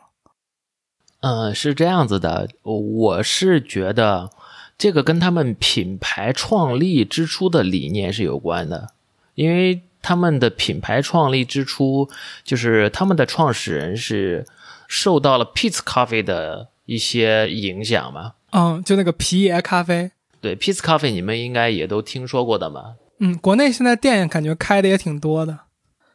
[1.21, 4.29] 嗯，是这样子的，我是觉得
[4.77, 8.91] 这个跟他们品牌创立之初的理念是有关的，
[9.35, 12.11] 因为他们的品牌创立之初，
[12.45, 14.45] 就是他们的创始人是
[14.89, 18.35] 受到了 Peet's Coffee 的一些影响嘛。
[18.51, 20.11] 嗯，就那个皮爷咖啡，
[20.43, 22.97] 对，Peet's Coffee 你们应该也都听说过的嘛。
[23.19, 25.59] 嗯，国内现在店感觉开的也挺多的。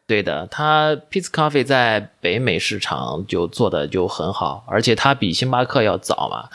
[0.05, 6.49] 对的，它 Peet's Coffee 在北美市场就做的就很好，而且它比星巴克要早嘛。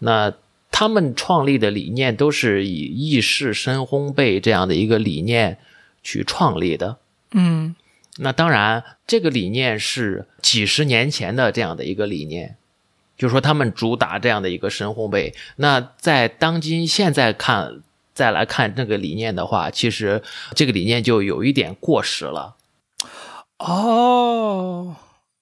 [0.00, 0.32] 那
[0.70, 5.58] 他们创立的理念都是以意式深烘焙这样的一个理念
[6.02, 6.96] 去创立的。
[7.32, 7.74] 嗯
[8.18, 12.56] 那当然，这个理念是几十年前的这样的一个理念，
[13.16, 15.32] 就是说他们主打这样的一个深烘焙。
[15.54, 17.80] 那在当今现在看，
[18.18, 20.20] 再来看这个理念的话，其实
[20.56, 22.56] 这个理念就有一点过时了。
[23.58, 24.96] 哦，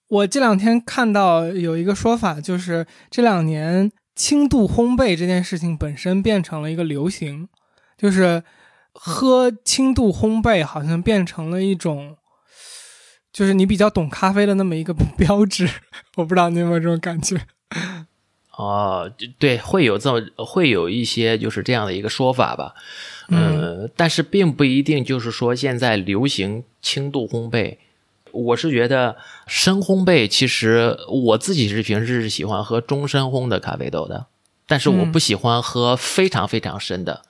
[0.08, 7.48] 我这两天看到有一个说法，就是这两年轻度烘焙这件事情本身变成了一个流行，
[7.96, 8.42] 就是
[8.92, 12.18] 喝轻度烘焙好像变成了一种，
[13.32, 15.66] 就是你比较懂咖啡的那么一个 标志。
[16.16, 17.40] 我不知道你有没有这种感觉？
[18.56, 22.74] 哦，对，会有这么会有一些就是这样的一个说法吧，
[23.28, 27.76] 嗯呃，但是并不一定就是说现在流行轻度烘焙。
[28.32, 34.26] 我是觉得深烘焙，其实我自己是平时是喜欢喝中深烘的咖啡豆的，
[34.66, 37.22] 但是我不喜欢喝非常非常深的。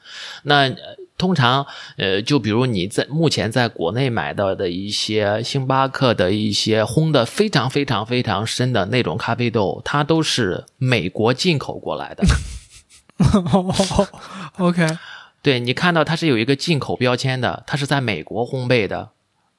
[0.43, 12.25] 那呃通常呃，就比如你在目前在国内买到的一些星巴克的一些烘的非常非常非常深的那种咖啡豆，它都是美国进口过来的。
[14.59, 14.87] OK，
[15.41, 19.11] 对你看到它是有一个进口标签的，它是在美国烘焙的。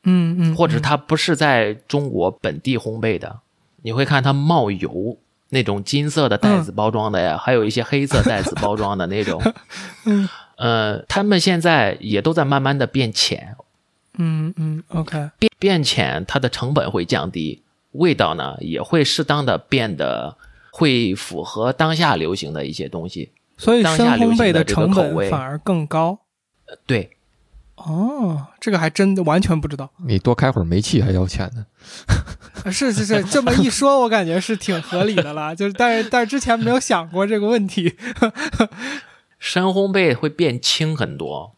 [0.03, 3.39] 嗯嗯，或者它不是在中国本地烘焙的，
[3.81, 5.17] 你会看它冒油
[5.49, 9.41] 那种金色的袋子包装的呀，还有一些黑色袋子包装的那种。
[10.05, 13.55] 嗯，呃，他们现在也都在慢慢的变浅，
[14.17, 20.35] 嗯嗯，OK，变变浅，它的成本会降低，味道呢也会适当的变得
[20.71, 23.31] 会符合当下流行的一些东西。
[23.57, 26.19] 所以深当下烘焙的成本反而更高。
[26.85, 27.11] 对，
[27.75, 29.89] 哦，这个还真的完全不知道。
[30.05, 31.65] 你多开会儿煤气还要钱呢。
[32.63, 35.55] 啊是是是，这么一说，我感觉是挺合理的了。
[35.55, 37.95] 就是，但是但是之前没有想过这个问题。
[39.39, 41.53] 深烘焙会变轻很多。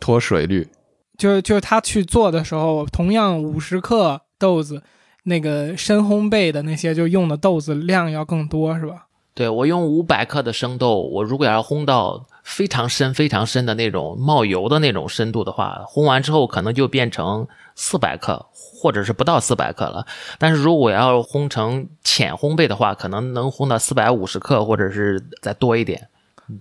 [0.00, 0.68] 脱水率，
[1.16, 4.80] 就是就是他去做的时候，同样五十克豆子，
[5.24, 9.06] 那个深烘焙的那些就用的豆子量要更多，是吧？
[9.34, 20.06] 对我用五百克的生豆，我如果要烘到非常深、非常深的那种冒油的那种深度的话，烘完之后可能就变成四百克，或者是不到四百克了。
[20.38, 26.08] 但是如果要烘成浅烘焙的话，可能能烘到四百五十克，或者是再多一点。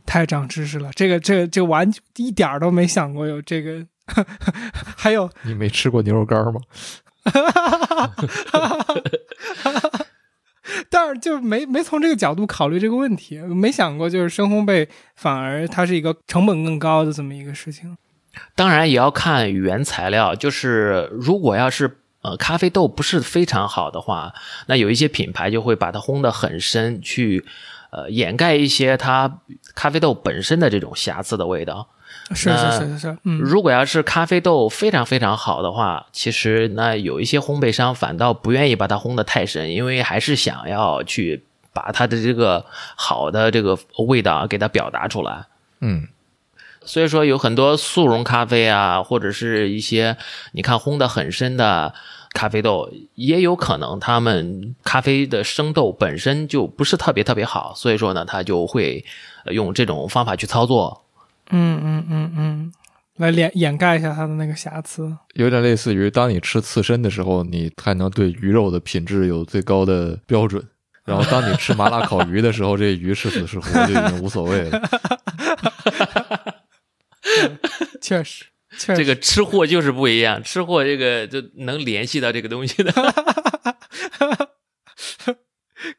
[0.05, 3.85] 太长知识了，这个这个这个完一点儿都没想过有这个。
[4.95, 6.61] 还有，你没吃过牛肉干吗？
[10.89, 17.97] 但是就没没从这个角度考虑这个问题，没想过就是深烘焙反而它是一个成本更高的这么一个事情。
[18.55, 24.33] 当然也要看原材料，就是如果要是呃咖啡豆不是非常好的话，
[24.67, 27.43] 那有一些品牌就会把它烘得很深，去
[27.98, 29.39] 呃掩盖一些它
[29.74, 31.88] 咖啡豆本身的这种瑕疵的味道。
[32.34, 43.78] 是是是是是，嗯，如果要是咖啡豆非常非常好的话，其实那有一些烘焙商反倒不愿意把它烘得太深，因为还是想要去把它的这个好的这个
[44.08, 45.45] 味道给它表达出来。
[45.80, 46.08] 嗯，
[46.84, 50.18] 所以说有很多速溶咖啡啊，或者是一些
[50.52, 51.93] 你看烘得很深的
[52.38, 59.03] 咖啡豆，也有可能他们咖啡的生豆本身就不是特别特别好，所以说呢，他就会
[59.45, 61.03] 呃用这种方法去操作。
[61.49, 62.71] 嗯嗯嗯嗯，
[63.15, 65.17] 来掩掩盖一下它的那个瑕疵。
[65.33, 70.63] 有点类似于当你吃刺身的时候，你才能对鱼肉的品质有最高的标准。
[71.05, 74.79] 然后当你吃麻辣烤鱼的时候，这鱼是死是活就已经无所谓了。
[77.99, 78.45] 确实，
[78.78, 82.93] 这个吃货就是不一样，吃货这个就能联系到这个东西的。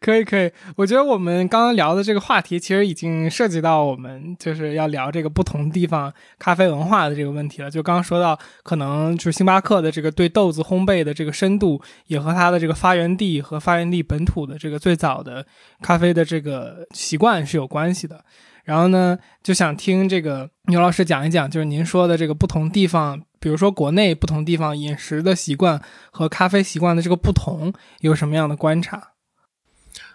[0.01, 7.70] 可以可以，我觉得我们刚刚聊的这个话题，其实已经涉及到我们就是要聊这个不同地方咖啡文化的这个问题了。
[7.70, 15.47] 就刚刚说到，可能就是星巴克的这个对豆子烘焙的这个深度，也和它的这个发源地和发源地本土的这个最早的
[15.81, 18.24] 咖啡的这个习惯是有关系的。
[18.69, 29.12] 然后呢，就想听这个牛老师讲一讲，就是您说的这个不同地方，比如说国内不同地方饮食的习惯和咖啡习惯的这个不同，有什么样的观察？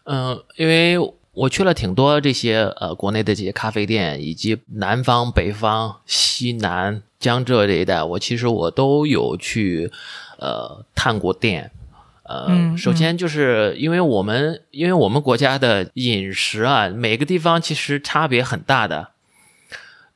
[0.03, 0.99] 嗯，因为
[1.31, 9.91] 我去了挺多这些呃国内的这些咖啡店，以及南方、北方、西南、江浙这一带，我其实我都有去
[10.37, 11.71] 呃探过店。
[12.23, 19.09] 呃，嗯首先就是因为我们因为我们国家的饮食啊，每个地方其实差别很大的。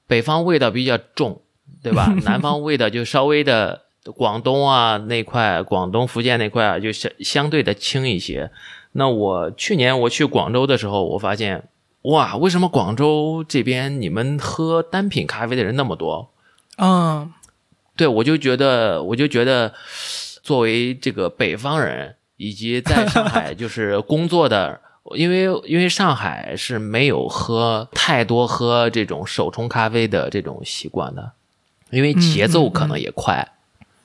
[0.07, 1.41] 北方味道比较重，
[1.83, 2.07] 对吧？
[2.23, 3.81] 南方味道就稍微的，
[4.15, 8.49] 广东啊那块，广东、福建那块啊，就相相对的轻一些。
[8.93, 11.67] 那我去年我去广州的时候，我发现，
[12.03, 16.31] 哇，为什么广州这边你们喝单品咖啡的人那么多？
[16.77, 17.33] 嗯
[17.97, 19.73] 对我就觉得，我就觉得，
[20.47, 24.79] 作为这个北方人，以及在上海就是工作的，
[25.13, 31.33] 因为因为上海是没有喝太多喝这种手冲咖啡的这种习惯的，
[31.89, 33.45] 因为节奏可能也快。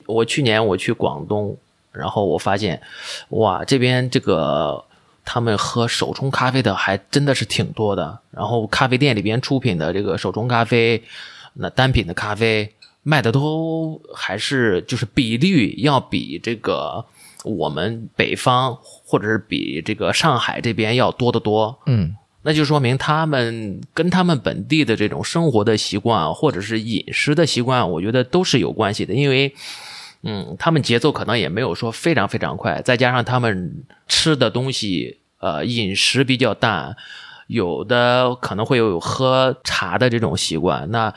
[0.05, 1.55] 我去年我去广东，
[1.93, 2.81] 然后我发现，
[3.29, 4.83] 哇，这边这个
[5.23, 8.19] 他们喝手冲咖啡的还真的是挺多的。
[8.31, 11.01] 然后咖啡店里边出品的这个手冲咖啡，
[11.53, 12.73] 那单品的咖啡
[13.03, 17.05] 卖的都还是就是比率要比这个
[17.43, 21.77] 我们北方或者是比这个上海这边要多得多。
[21.85, 29.13] 嗯，那就说明他们跟他们本地的这种生活的习惯，或者是饮食的习惯，我觉得都是有关系的。
[29.13, 29.53] 因为
[30.25, 36.95] 嗯，他们节奏可能也没有说非常非常快，再加上他们吃的东西，呃，饮食比较淡，
[37.47, 41.13] 有的可能会有喝茶的这种习惯，那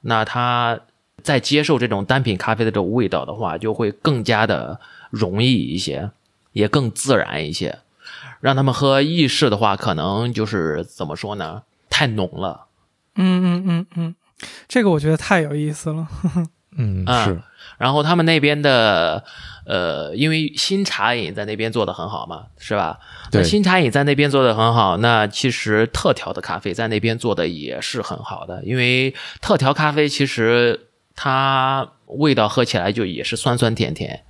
[0.00, 0.80] 那他
[1.28, 6.10] 在接受这种单品咖啡的这种味道的话，就会更加的容易一些，
[6.52, 7.80] 也更自然一些。
[8.40, 11.64] 让他们喝意式的话，可能就是怎么说呢？
[11.90, 12.68] 太浓了。
[13.16, 14.14] 嗯嗯嗯嗯，
[14.66, 16.08] 这个我觉得太有意思了。
[16.78, 17.42] 嗯，啊是，
[17.76, 19.24] 然后他们那边的，
[19.66, 22.98] 呃，因为新茶饮在那边做的很好嘛，是吧？
[23.30, 29.12] 对那新茶饮在那边做的很好，那其实特调的咖啡在那边做的也是很好的，因为
[29.42, 30.87] 特调咖啡其实
[31.20, 34.22] 它味道喝起来就也是酸酸甜甜，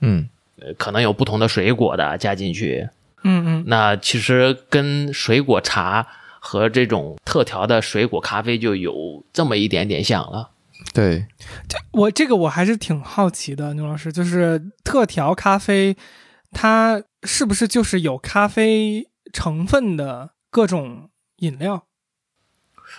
[0.00, 0.28] 嗯，
[0.60, 2.88] 呃可能有不同的水果的加进去，
[3.22, 3.64] 嗯嗯。
[3.68, 6.04] 那其实跟水果茶
[6.40, 10.50] 和这种特调的水果咖啡就有这么一点点像了。
[10.92, 11.24] 对，
[11.92, 15.96] 我这个我还是挺好奇的，牛老师，就是特调咖啡，
[16.50, 21.84] 它是不是就是有咖啡成分的各种饮料？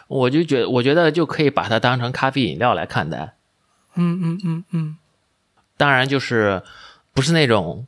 [0.07, 3.33] 我就觉我觉得就可以把它当成咖啡饮料来看待。
[3.95, 4.97] 嗯嗯嗯嗯
[5.77, 6.61] 当然就是
[7.13, 7.85] 不是那种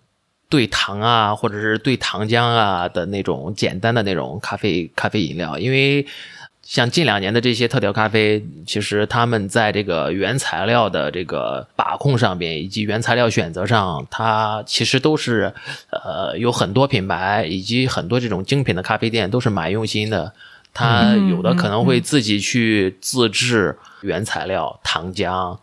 [0.50, 6.06] 兑糖啊，或者是兑糖浆啊的那种简单的那种咖啡咖啡饮料，因为
[6.62, 15.54] 像近两年的这些特调咖啡，其实他们在这个原材料的这个把控上边，以及原材料选择上，它其实都是
[15.92, 20.34] 呃有很多品牌以及很多这种精品的咖啡店都是蛮用心的。
[20.76, 25.58] 它嗯有的可能会嗯自己去自制原材料糖浆，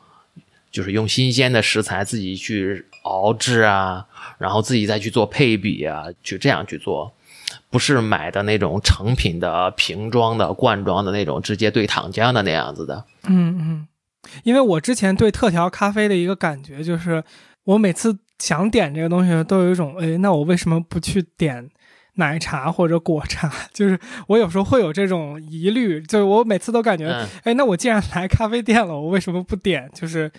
[0.71, 4.07] 就是用新鲜的食材自己去熬制啊，
[4.39, 7.13] 然后自己再去做配比啊，去这样去做，
[7.69, 13.05] 不是买的那种成品的瓶装的罐装的那种直接兑糖浆的那样子的。
[13.29, 13.89] 嗯嗯，
[14.45, 17.23] 因为我之前对特调咖啡的一个感觉就是，
[17.65, 21.69] 我每次想点这个东西，都有一种，哎，那我为什么不去点？
[22.17, 23.99] 奶茶或者果茶， 就是
[24.29, 29.91] 我有时候会有这种疑虑，就是我每次都感觉，嗯哎，那我既然来咖啡店了，我为什么不点？
[29.95, 30.31] 就是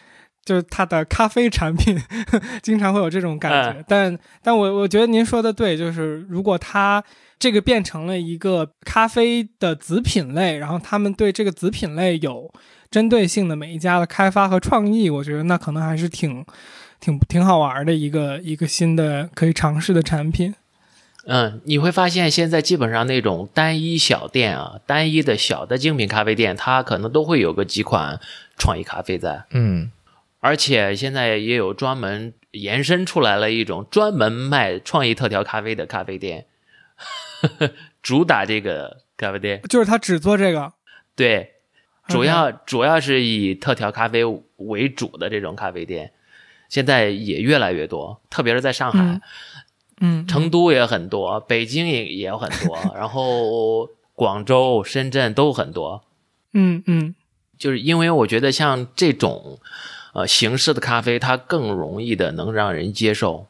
[0.46, 1.98] 就是它的咖啡产品，
[2.62, 3.80] 经常会有这种感觉。
[3.80, 7.04] 嗯但但我我觉得您说的对，就是如果它
[7.40, 12.52] 这个变成了一个咖啡的子品类，然后他们对这个子品类有
[12.92, 16.46] 针对性的每一家的开发和创意，我觉得那可能还是挺
[17.00, 20.54] 挺挺好玩的一个一个新的可以尝试的产品。
[21.26, 28.20] 嗯，你会发现现在基本上那种单一小店啊，单一的小的精品咖啡店，它可能都会有个几款
[28.58, 29.46] 创意咖啡在。
[29.52, 29.90] 嗯，
[30.42, 36.46] 而且现在也有专门延伸出来了一种专门卖创意特调咖啡的咖啡店，
[38.04, 39.62] 主打这个咖啡店。
[39.70, 40.74] 就是他只做这个，
[41.16, 41.54] 对，
[42.10, 44.26] 主要主要是以特调咖啡
[44.58, 46.12] 为主的这种咖啡店，
[46.68, 49.22] 现在也越来越多，特别是在上海、嗯
[50.02, 56.04] 嗯，成都也很多，北京也也有很多， 然后广州、深圳都很多。
[56.54, 57.16] 嗯嗯
[57.58, 59.60] 就是因为我觉得像这种
[60.14, 63.48] 呃形式的咖啡，它更容易的能让人接受。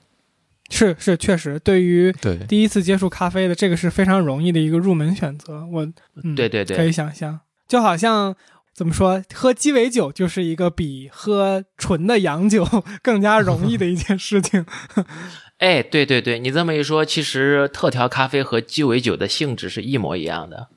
[0.69, 5.65] 是是，确实，对于对，第一次接触咖啡的，这个是非常容易的一个入门选择。
[5.71, 5.85] 我，
[6.23, 8.35] 嗯、对对对可以想象，就好像
[8.73, 12.65] 怎么说，喝鸡尾酒就是一个比喝纯的洋酒
[13.03, 14.65] 更加容易的一件事情。
[15.63, 20.67] 哎，对对对，你这么一说，其实特调咖啡和鸡尾酒的性质是一模一样的。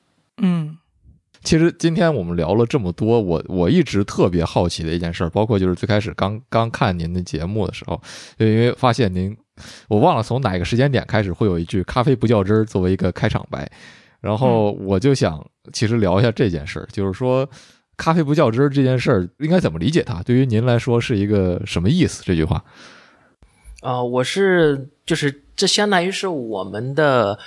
[0.41, 0.77] 嗯
[1.43, 8.01] 其实今天我们聊了这么多，我我一直特别好奇的一件事儿，包括就是最开始刚刚看您的节目的时候，
[8.39, 9.35] 就因为发现您，
[9.89, 13.69] 我忘了从哪个时间点开始会有一句“咖啡不较真儿”作为一个开场白，
[14.21, 17.45] 然后我就想其实聊一下这件事儿，就是说
[17.97, 20.23] 咖啡不较真儿这件事儿应该怎么理解它？
[20.23, 22.23] 对于您来说是一个什么意思？
[22.25, 22.63] 这句话？
[23.81, 27.37] 啊、我是就是这相当于是我们的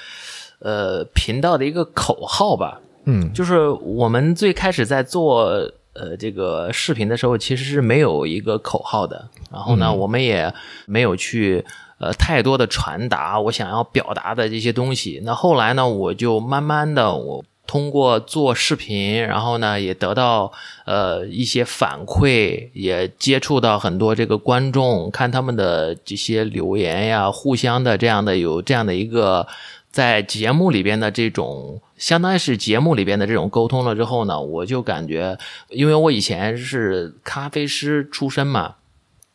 [0.61, 2.81] 呃频道的一个口号吧。
[3.05, 5.47] 嗯，就是我们最开始在做
[5.94, 9.28] 呃这个视频的时候，其实是没有一个口号的。
[9.51, 10.52] 然后呢，嗯我们也
[10.86, 11.65] 没有去
[11.98, 15.20] 呃太多的传达我想要表达的这些东西。
[15.24, 17.44] 那后来呢，我就慢慢的我。
[17.70, 20.51] 通过做视频，然后呢，也得到
[20.86, 29.47] 呃一些反馈，也接触到很多这个观众，看他们的这些留言呀，互相的这样的有这样的一个
[29.92, 35.38] 在节目里边的这种，相当于是节目里边的这种沟通了之后呢，我就感觉，
[35.68, 38.74] 因为我以前是咖啡师出身嘛，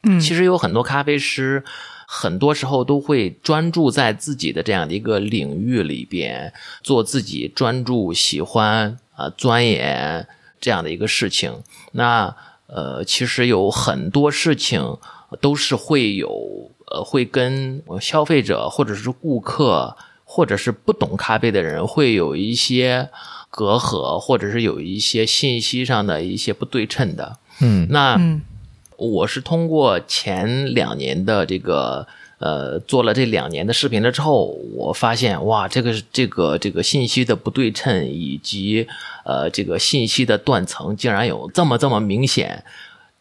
[0.04, 1.64] 嗯，其实有很多咖啡师，
[2.08, 6.54] 很多时候都会专注在自己的这样的一个领域里边，
[6.84, 10.28] 做自己专注、喜欢啊、钻研
[10.62, 11.64] 这样的一个事情。
[11.92, 12.36] 那
[12.68, 14.98] 呃，其实有很多事情，
[15.40, 23.10] 都是会有呃，会跟消费者或者是顾客，或者是不懂咖啡的人会有一些
[23.50, 27.38] 隔阂，或者是有一些信息上的一些不对称的。
[27.62, 28.42] 嗯那嗯
[28.98, 32.08] 我是通过前两年的这个
[32.40, 38.88] 呃做了这两年的视频了之后，我发现哇，这个这个这个信息的不对称以及
[39.26, 42.64] 呃这个信息的断层竟然有这么这么明显，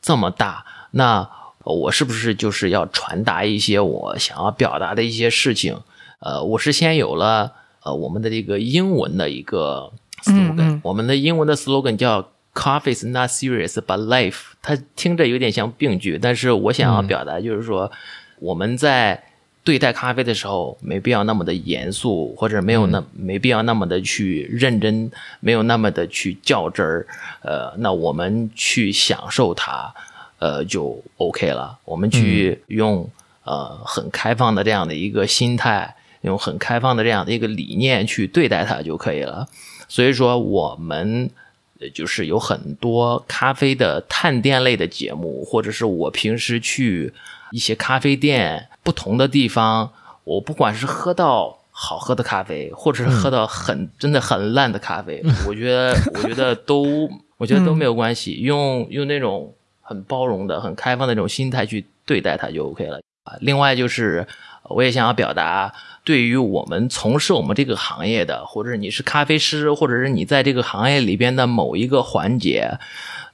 [0.00, 1.28] 这么大，那
[1.64, 5.80] 我是不是就是要传达一些我想要表达的一些事情？
[6.20, 7.52] 呃，我是先有了
[7.82, 9.92] 呃我们的这个英文的一个
[10.22, 17.90] slogan，、嗯嗯我们的英文的 slogan 叫 Coffee is not serious but life，它听着有点像病句，但是我想要表达就是说，
[18.38, 19.24] 我们在
[19.64, 25.10] 对待咖啡的时候，没必要那么的严肃，或者没有那、没必要那么的去认真，
[25.40, 27.06] 没有那么的去较真儿。
[27.42, 29.92] 呃，那我们去享受它，
[30.38, 31.78] 呃，就 OK 了。
[31.84, 33.10] 我们去用、
[33.44, 39.48] 呃很开放的这样的一个心态，用很开放的这样的一个理念去对待它就可以了。
[39.88, 41.43] 所以说，我们呃
[41.92, 47.12] 就是有很多咖啡的探店类的节目，或者是我平时去
[47.50, 49.92] 一些咖啡店不同的地方，
[50.24, 59.52] 我不管是喝到好喝的咖啡，或者是喝到很、真的很烂的咖啡，我觉得我觉得都 我觉得都没有关系，用用那种
[59.82, 63.00] 很包容的、很开放的那种心态去对待它就 OK 了。
[63.24, 64.26] 啊，另外就是
[64.64, 65.74] 我也想要表达，
[66.04, 72.78] 对于我们从事我们这个行业的，或者你是咖啡师，或者是你在这个行业里边的某一个环节，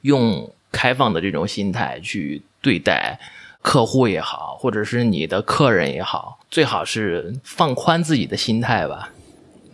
[0.02, 3.18] 用开放的这种心态去对待
[3.60, 9.10] 客户也好，或者是你的客人也好，最好是放宽自己的心态吧，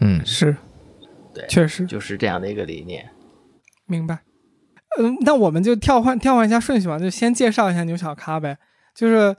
[0.01, 0.56] 嗯是，
[1.35, 3.09] 对确实就是这样的一个理念。
[3.86, 4.20] 明白。
[4.98, 8.56] 嗯，那我们就跳换跳换一下顺序吧，就先介绍一下牛小咖呗。
[8.94, 9.36] 就是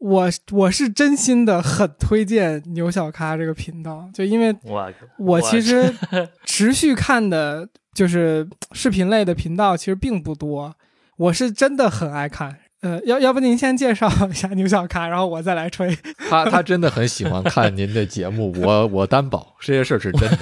[0.00, 5.94] 我我是真心的很推荐牛小咖这个频道，就因为我我其实
[6.44, 10.74] 持续看的就是视频类的频道，其实并不多。
[11.16, 12.58] 我是真的很爱看。
[12.80, 15.94] 呃，要要不您先介绍一下牛小咖，然后我再来吹。
[16.30, 20.38] 他他真的很喜欢看您的节目，我我担保这些事儿是真的。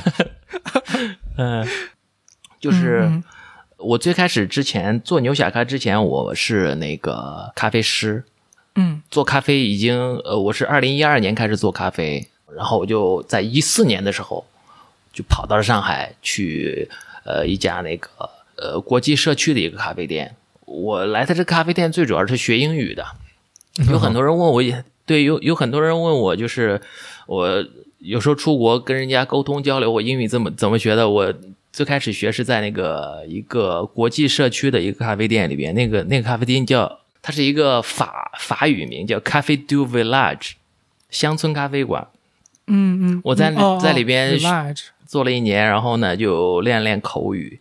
[1.36, 1.66] 嗯，
[2.60, 3.02] 就是。
[3.02, 3.22] 嗯
[3.80, 8.24] 我最开始之前做牛小咖之前，我是那个咖啡师，
[8.80, 12.24] 嗯做咖啡已经呃，我是二零一二年开始做咖啡，
[12.54, 14.46] 然后我就在一四年的时候
[15.12, 16.88] 就跑到了上海去
[17.24, 18.08] 呃一家那个
[18.56, 20.32] 呃国际社区的一个咖啡店。
[20.64, 23.04] 我来他这咖啡店最主要是学英语的，
[23.90, 26.80] 有很多人问我也对，有有很多人问我，就是
[27.26, 27.66] 我
[27.98, 31.10] 有时候出国跟人家沟通交流，我英语怎么怎么学的？
[31.10, 31.34] 我
[31.72, 40.52] 最开始学是在那个一个国际社区的一个咖啡店里边，那个那个咖啡店叫它是一个法法语名叫 Cafe du Village，
[41.10, 42.08] 乡村咖啡馆。
[42.66, 44.38] 嗯嗯，我在在里边
[45.06, 47.60] 做了一年，然后呢就练练口语，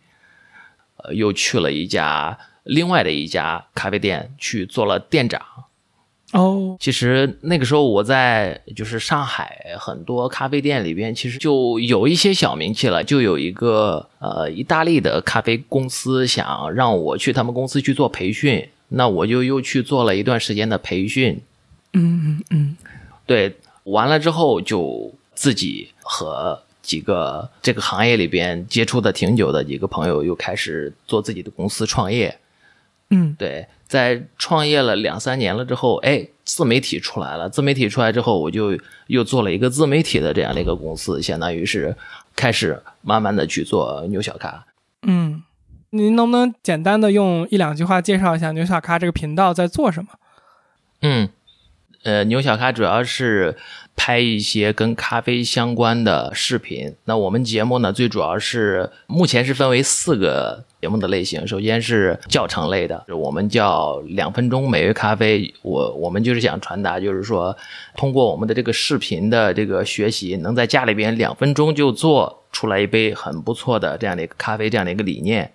[0.97, 5.41] 呃，又去了一家另外的一家咖啡店去做了店长。
[6.33, 21.41] 哦，其实那个时候我在就是上海很多咖啡店里边，其实就有一些小名气了，就有一个呃意大利的咖啡公司想让我去他们公司去做培训，那我就又去做了一段时间的培训，
[21.93, 22.77] 嗯嗯嗯
[23.25, 32.37] 对，完了之后就自己和几个这个行业里边接触的挺久的几个朋友又开始做自己的公司创业。
[33.09, 37.49] 嗯对，在创业了两三年了之后，哎，自媒体出来了。
[37.49, 38.77] 自媒体出来之后，我就
[39.07, 41.95] 又做了一个自媒体的这样的一个公司，相当于是
[42.35, 44.65] 开始慢慢的去做牛小咖。
[45.03, 45.41] 嗯，
[45.91, 50.09] 您能不能简单的用一两句话介绍一下牛小咖这个频道在做什么？
[51.01, 51.29] 嗯，
[52.03, 53.55] 呃，牛小咖主要是
[53.95, 56.93] 拍一些跟咖啡相关的视频。
[57.05, 61.47] 那我们节目呢，最主要是目前是分为四个节目的类型。
[61.47, 65.53] 首先是教程类的，我们叫两分钟每月咖啡。
[65.61, 67.55] 我我们就是想传达，就是说，
[67.95, 75.51] 通过我们的这个视频的这个学习，能在家里边两分钟就做出来一杯很不错的这样的一个咖啡，这样的一个理念。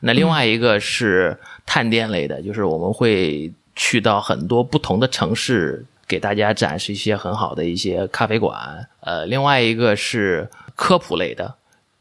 [0.00, 8.88] 那另外一个是探店类的，就是我们会去到很多不同的城市，给大家展示一些很好的一些咖啡馆。
[9.00, 11.54] 呃，另外一个是科普类的，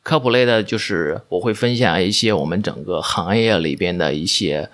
[0.03, 4.69] 科普类的就是我会分享一些我们整个行业里边的一些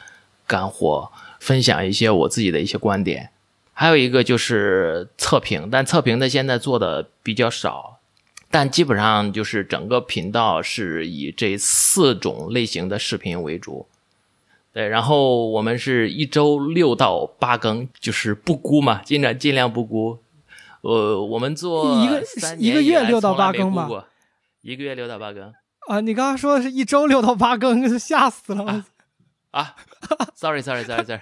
[0.45, 3.29] 干货，分享一些我自己的一些观点。
[3.73, 7.99] 还有一个就是测评，但测评的现在做的比较少，
[8.51, 13.87] 但基本上就是整个频道是以这四种类型的视频为主。
[14.73, 20.19] 对，然后我们是一周六到八更，就是不估嘛，尽量尽量不估。
[20.81, 22.23] 呃，我们做一个
[22.57, 23.87] 一个月六到八更吧
[24.61, 25.51] 一个月六到八更
[25.87, 28.63] 啊，你刚刚说的是一周六到八更， 吓死了！
[29.51, 29.75] 我啊
[30.35, 31.21] ，sorry sorry sorry sorry，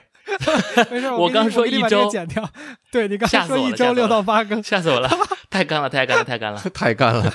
[0.92, 2.48] 没事，我刚说一周剪掉。
[2.92, 5.10] 对你刚吓死说一周六到八更，吓死我了，
[5.50, 7.34] 太干了太干了太干了太干了。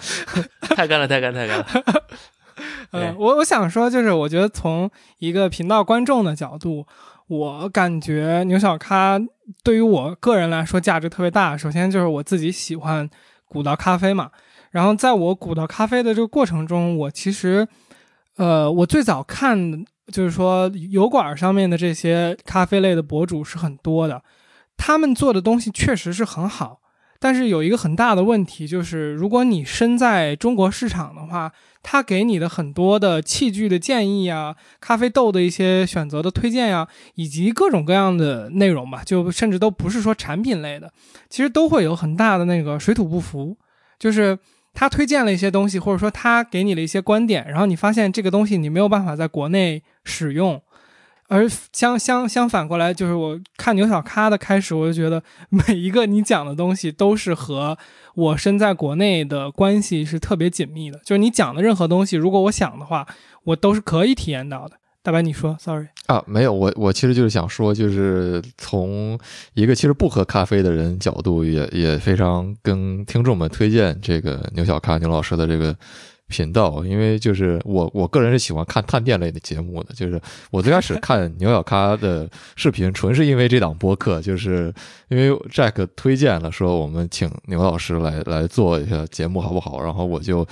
[0.61, 1.67] 太干了太干了太干了。
[2.93, 4.89] 对嗯，我我想说，就是我觉得从
[5.19, 6.87] 一个频道观众的角度，
[7.27, 9.21] 我感觉牛小咖
[9.65, 11.57] 对于我个人来说价值特别大。
[11.57, 13.11] 首先就是我自己喜欢
[13.47, 14.31] 古道咖啡嘛，
[14.71, 17.67] 然后在我古道咖啡的这个过程中，我其实，
[18.37, 24.23] 呃，我最早看就是说油管上面的这些咖啡类的博主是很多的，
[24.77, 26.79] 他们做的东西确实是很好。
[27.25, 31.51] 但是有一个很大的问题，就是如果你身在中国市场的话，
[31.83, 40.93] 他给你的很多的器具的建议啊，咖啡豆的一些选择的推荐呀、以及各种各样的内容吧，就甚至都不是说产品类的，
[41.31, 43.57] 其实都会有很大的那个水土不服。
[43.99, 44.39] 就是
[44.75, 50.61] 他推荐了一些东西，或者说他给你了一些观点，然后你发现这个东西你没有办法在国内使用。
[51.29, 57.77] 而相相相反过来，就是我看牛小咖的开始，我就觉得每一个你讲的东西都是和
[58.15, 60.99] 我身在国内的关系是特别紧密的。
[61.05, 63.07] 就是你讲的任何东西，如果我想的话，
[63.45, 64.77] 我都是可以体验到的。
[65.03, 69.19] 大白，你说，sorry，啊，没有，我我其实就是想说，就是从
[69.53, 75.77] 一个其实不喝咖啡的人角度也，也非常跟听众们推荐这个牛小咖牛老师的这个
[76.35, 80.21] 频道，因为就是我我个人是喜欢看探店类的节目的，就是
[80.51, 84.75] 我最开始看 牛小咖的视频，纯是因为这档播客，就是
[85.09, 90.45] 因为 Jack 推荐了，说我们请牛老师来来做一下节目好不好，然后我就。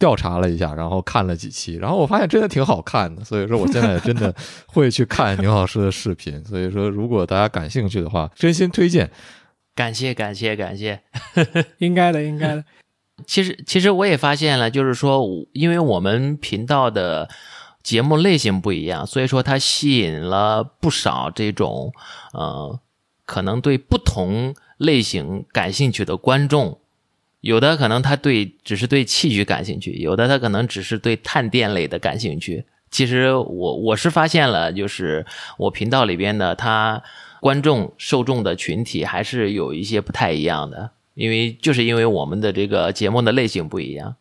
[0.00, 4.32] 调查了一下，然后看了几期，然后我发现真的挺好看的，所以说我现在真的
[4.68, 6.40] 会去看牛老师的视频。
[6.44, 9.10] 所以说，如果大家感兴趣的话，真心推荐。
[9.74, 11.00] 感谢感谢感谢。
[11.78, 12.64] 应该的，应该的。
[13.26, 17.28] 其实其实我也发现了，就是说，因为我们频道的
[17.82, 21.92] 节目类型不一样，所以说它吸引了不少这种
[22.32, 22.78] 呃，
[23.24, 26.78] 可能对不同类型感兴趣的观众。
[27.40, 32.66] 有的可能他对只是对器具感兴趣，有的他可能只是对探店类的感兴趣。
[32.90, 35.24] 其实我我是发现了，就是
[35.56, 37.00] 我频道里边的他
[37.40, 44.14] 观众受众的群体还是有一些不太一样的，因为就是因为我们的这个节目的类型不一样。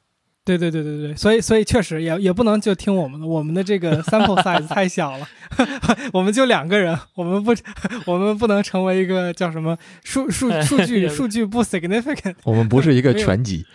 [0.43, 5.27] 对对对对对，所以所以确实也也不能就听我们的，我们的这个 sample size 太小了，
[6.13, 7.53] 我们就两个人，我们不
[8.09, 13.65] 我们不能成为一个叫什么数数数据数据不 significant，我们不是一个全集。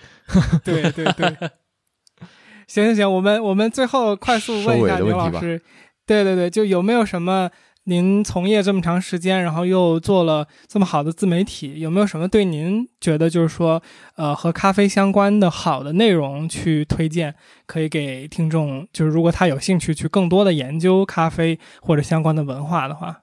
[0.64, 1.36] 对对对，
[2.66, 5.60] 行行行，我们我们最后快速问一下刘老师，
[6.06, 7.50] 对对对，就有没有什么
[7.84, 13.82] 您从业这么长时间，然后又做了这么好的自媒体，有没有什么对您觉得就是说，
[14.14, 17.34] 呃，和咖啡相关的好的内容去推荐，
[17.66, 23.22] 可以给听众，就是如果他有兴趣去更多的研究咖啡或者相关的文化的话，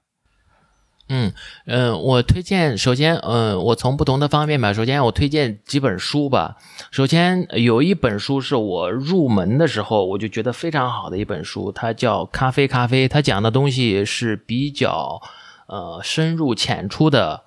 [1.12, 1.32] 嗯
[1.66, 4.72] 嗯、我推荐首先，嗯、我从不同的方面吧。
[4.72, 6.56] 首先，我推荐几本书吧。
[6.92, 15.20] 首先有一本书是我入门的时候我就觉得非常好的一本书，它叫《咖啡咖啡》，它讲的东西是比较
[15.66, 17.42] 呃深入浅出的，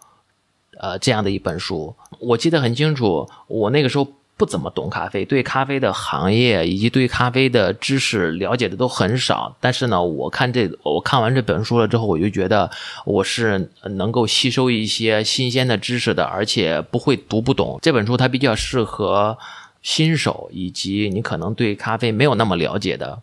[0.81, 1.95] 呃这样的一本书。
[2.19, 4.05] 我记得很清楚，我那个时候
[4.43, 9.55] 不怎么懂咖啡，对咖啡的行业以及对咖啡的知识了解的都很少。
[9.61, 12.69] 但是呢，我看这我看完这本书了之后，我就觉得
[13.05, 17.79] 我是能够吸收一些新鲜的知识的，而且不会读不懂。
[17.81, 19.37] 这本书它比较适合
[19.81, 23.21] 新手以及你可能对咖啡没有那么了解的。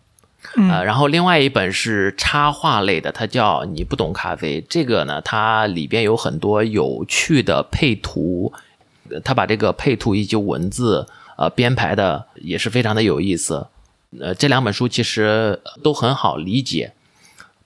[0.57, 4.63] 呃，然后另外一本是插画类的，它叫《你不懂咖啡》。
[4.71, 8.51] 这个呢，它里边有很多有趣的配图，
[9.11, 11.07] 呃它把这个配图以及文字
[11.37, 13.67] 呃编排的也是非常的有意思。
[14.19, 16.93] 呃，这两本书其实都很好理解，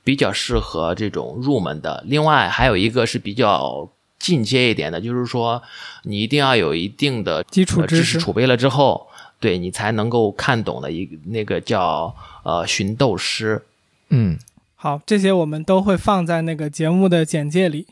[0.02, 2.04] 比较适合这种入门的。
[2.06, 3.88] 另外还有一个是比较
[4.18, 5.62] 进阶一点的，就是说
[6.02, 9.06] 你一定要有一定的基础呃知知识识储备了之后，
[9.40, 13.62] 对你才能够看懂的一个那个叫呃寻豆师。
[14.10, 14.38] 嗯，
[14.74, 17.86] 好，这些我们都会放在那个节目的简介里。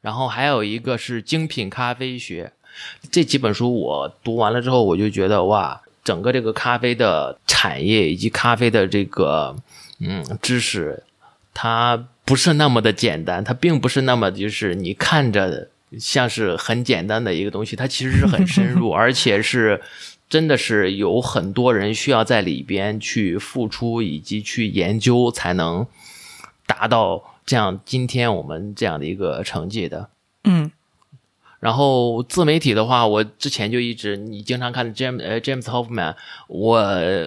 [0.00, 2.52] 然后还有一个是精品咖啡学，
[3.10, 9.56] 这几本书我读完了之后，我就觉得哇，整个这个咖啡的产业以及咖啡的这个
[10.00, 11.02] 嗯知识，
[11.52, 15.68] 它不是那么的简单，它并不是那么就是你看着
[15.98, 19.80] 像是很简单的一个东西，它其实是很深入， 而且是
[20.28, 25.86] 真的是有很多人需要在里边去付出以及去研究才能。
[26.68, 30.10] 达到这样今天我们这样的一个成绩的。
[30.44, 30.70] 嗯
[31.60, 36.14] 然后自媒体的话，我之前就一直你经常看 James 呃 James Hoffman，
[36.46, 36.78] 我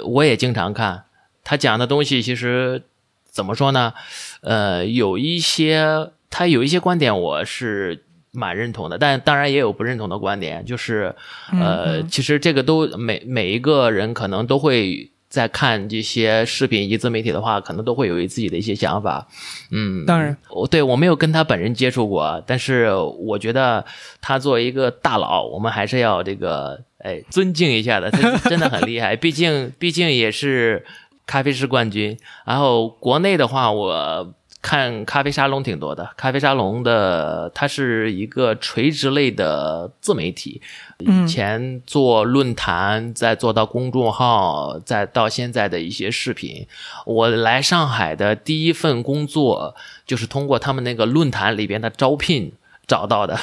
[0.06, 1.06] 我也经常看
[1.44, 2.84] 他讲的东西，其实
[3.26, 3.94] 怎么说呢？
[4.42, 11.16] 呃，有一些他有一些观点我是蛮认同的，但当然也有不认同的观点，就是
[11.52, 15.10] 呃，嗯其实这个都每每一个人可能都会。
[15.32, 19.26] 在看这些视频以及自媒体的话，可能都会有自己的一些想法，
[19.72, 23.84] 嗯，当然，我对我没有跟他本人接触过，但是我觉得
[24.20, 30.86] 他作为一个大佬，我们还是要这个哎尊敬一下的，他真的很厉害，毕竟毕竟也是
[31.26, 32.18] 咖啡师冠军。
[32.46, 40.62] 然后国内的话，我看咖啡沙龙挺多的，咖啡沙龙的它是一个垂直类的自媒体，
[41.00, 46.68] 嗯以前做论坛，再做到公众号，再到现在的一些视频。
[47.08, 49.76] 我来上海的第一份工作
[50.06, 52.54] 就是通过他们那个论坛里边的招聘
[52.86, 53.40] 找到的。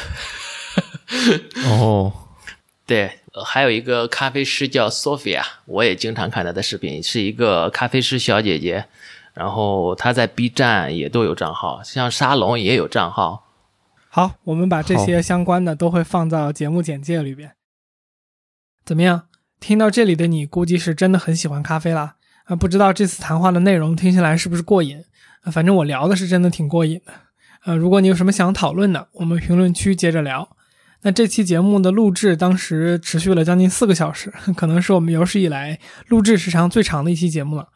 [1.66, 2.12] 哦，
[2.86, 8.84] 对，呃还有一个咖啡师叫 Sophia，我也经常看她的视频，是一个咖啡师小姐姐。
[9.39, 13.44] 然后他在 B 站也都有账号，像沙龙也有账号。
[14.09, 17.52] 好，我们把这些相关的都会放到节目简介里边。
[18.85, 19.28] 怎么样？
[19.60, 22.16] 听到这里的你，估计是真的很喜欢咖啡啦。
[22.47, 25.05] 啊，不知道这次谈话的内容听起来是不是过瘾？
[25.43, 27.12] 啊，反正我聊的是真的挺过瘾的。
[27.65, 30.48] 呃，如果你有什么想讨论的，我们评论区接着聊。
[31.02, 35.78] 那这期节目的录制当时持续了将近四个小时，可能是我们有史以来
[36.09, 37.69] 录制时长最长的一期节目了。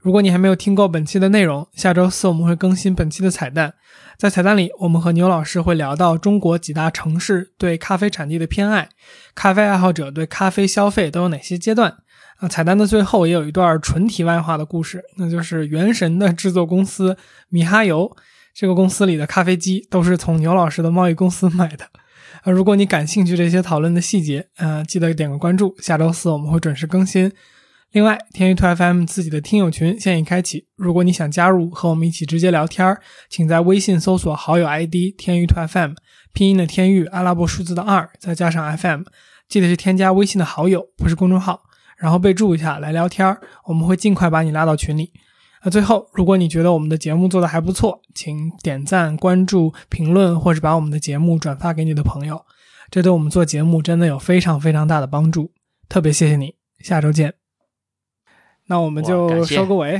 [0.00, 3.74] 如果你还没有听过本期的内容，下周四我们会更新本期的彩蛋。
[4.16, 8.88] 在彩蛋里，我们和牛老师会聊到中国几大城市对咖啡产地的偏爱，
[9.34, 11.96] 咖啡爱好者对咖啡消费都有哪些阶段。
[12.38, 17.16] 啊，彩蛋的最后也有一段纯题外话的故事，那就是《原神》的制作公司
[17.48, 18.16] 米哈游，
[18.54, 21.84] 这个公司里的咖啡机都是从牛老师的贸易公司买的。
[22.42, 27.32] 啊，如果你感兴趣这些讨论的细节，呃，记得点个关注，下周四我们会准时更新。
[27.92, 32.94] 另外，天娱兔 FM 自己的听友群现已开启，如果你想加入和我们一起直接聊天，
[33.30, 35.94] 请在微信搜索好友 ID 天娱兔 FM，
[36.34, 39.04] 拼音的天娱，阿拉伯数字的二，再加上 FM，
[39.48, 41.62] 记得是添加微信的好友，不是公众号，
[41.96, 45.10] 然后备注一下来聊天儿，我们会尽快把你拉到群里。
[45.64, 52.44] 那最后，如果你觉得我们的节目做的还不错，请点赞、关注、评论，或是把我们的节目转发给你的朋友，
[52.90, 55.52] 这对我们做节目真的有非常非常大的帮助，
[55.88, 57.37] 特别谢谢你，下周见。
[58.68, 59.96] 那我们就收个尾。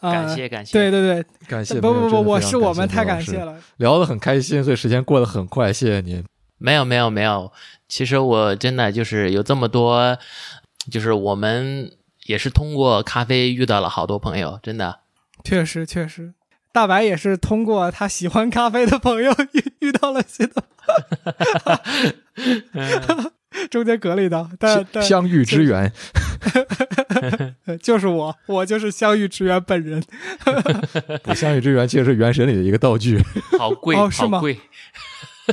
[0.00, 3.56] 啊感谢感谢，对对对，感谢，不不不，我是是我们太感谢，了。
[3.78, 6.22] 聊得很开心，所以时间过得很快，谢谢您。
[6.58, 7.50] 没有没有没有，
[7.88, 10.18] 其实我真的就是有这么多，
[10.90, 11.90] 就是我们
[12.26, 15.00] 也是通过咖啡遇到了好多朋友，真的。
[15.42, 16.34] 确实确实，
[16.70, 20.62] 大白也是通过他喜欢咖啡的朋友 遇遇到了新的，
[23.70, 25.92] 中间隔了一道，但但相遇之缘，
[27.82, 30.02] 就是我，我就是相遇之缘本人。
[31.22, 33.20] 不相遇之缘其实是《原神》里的一个道具。
[33.58, 34.58] 好贵，哦是吗好贵。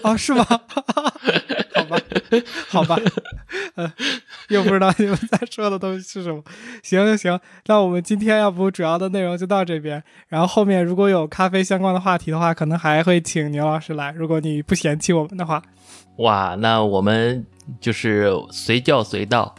[0.03, 0.45] 哦，是吗？
[1.75, 1.99] 好吧，
[2.69, 2.97] 好吧，
[3.75, 3.91] 呃，
[4.47, 6.41] 又不知道你们在说的东西是什么。
[6.81, 15.61] 行行行，那我们今天要不主要的内容就到这边，然后后面如果有咖啡相关的话题的话，可能还会请牛老师来，如果你不嫌弃我们的话。
[16.21, 17.45] 哇，那我们
[17.79, 19.53] 就是随叫随到。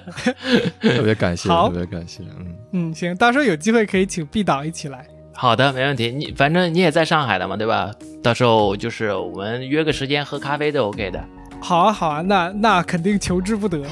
[0.80, 5.06] 特别感谢，特别感谢，嗯，嗯，行，到时候有机会可以请毕导一起来。
[5.34, 6.10] 好的，没问题。
[6.10, 7.90] 你反正你也在上海的嘛，对吧？
[8.22, 11.24] 到时候就是我们约个时间喝咖啡都 OK 的。
[11.60, 13.82] 好啊，好啊，那那肯定求之不得。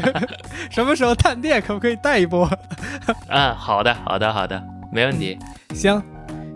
[0.70, 2.48] 什么时候探店，可不可以带一波？
[3.28, 4.62] 嗯， 好的，好的，好的，
[4.92, 5.38] 没问题。
[5.74, 6.02] 行，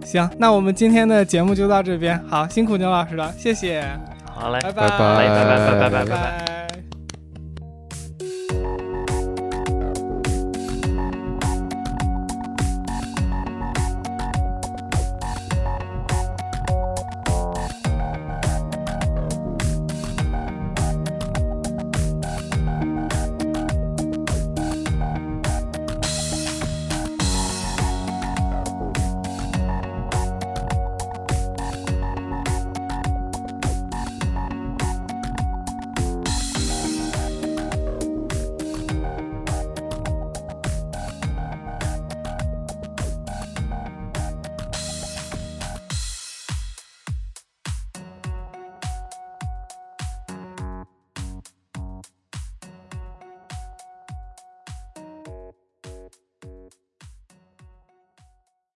[0.05, 2.19] 行，那我们今天的节目就到这边。
[2.27, 3.87] 好，辛苦牛老师了，谢谢，
[4.35, 6.15] 好嘞，拜拜拜拜拜拜拜拜拜拜拜。
[6.16, 6.94] 拜。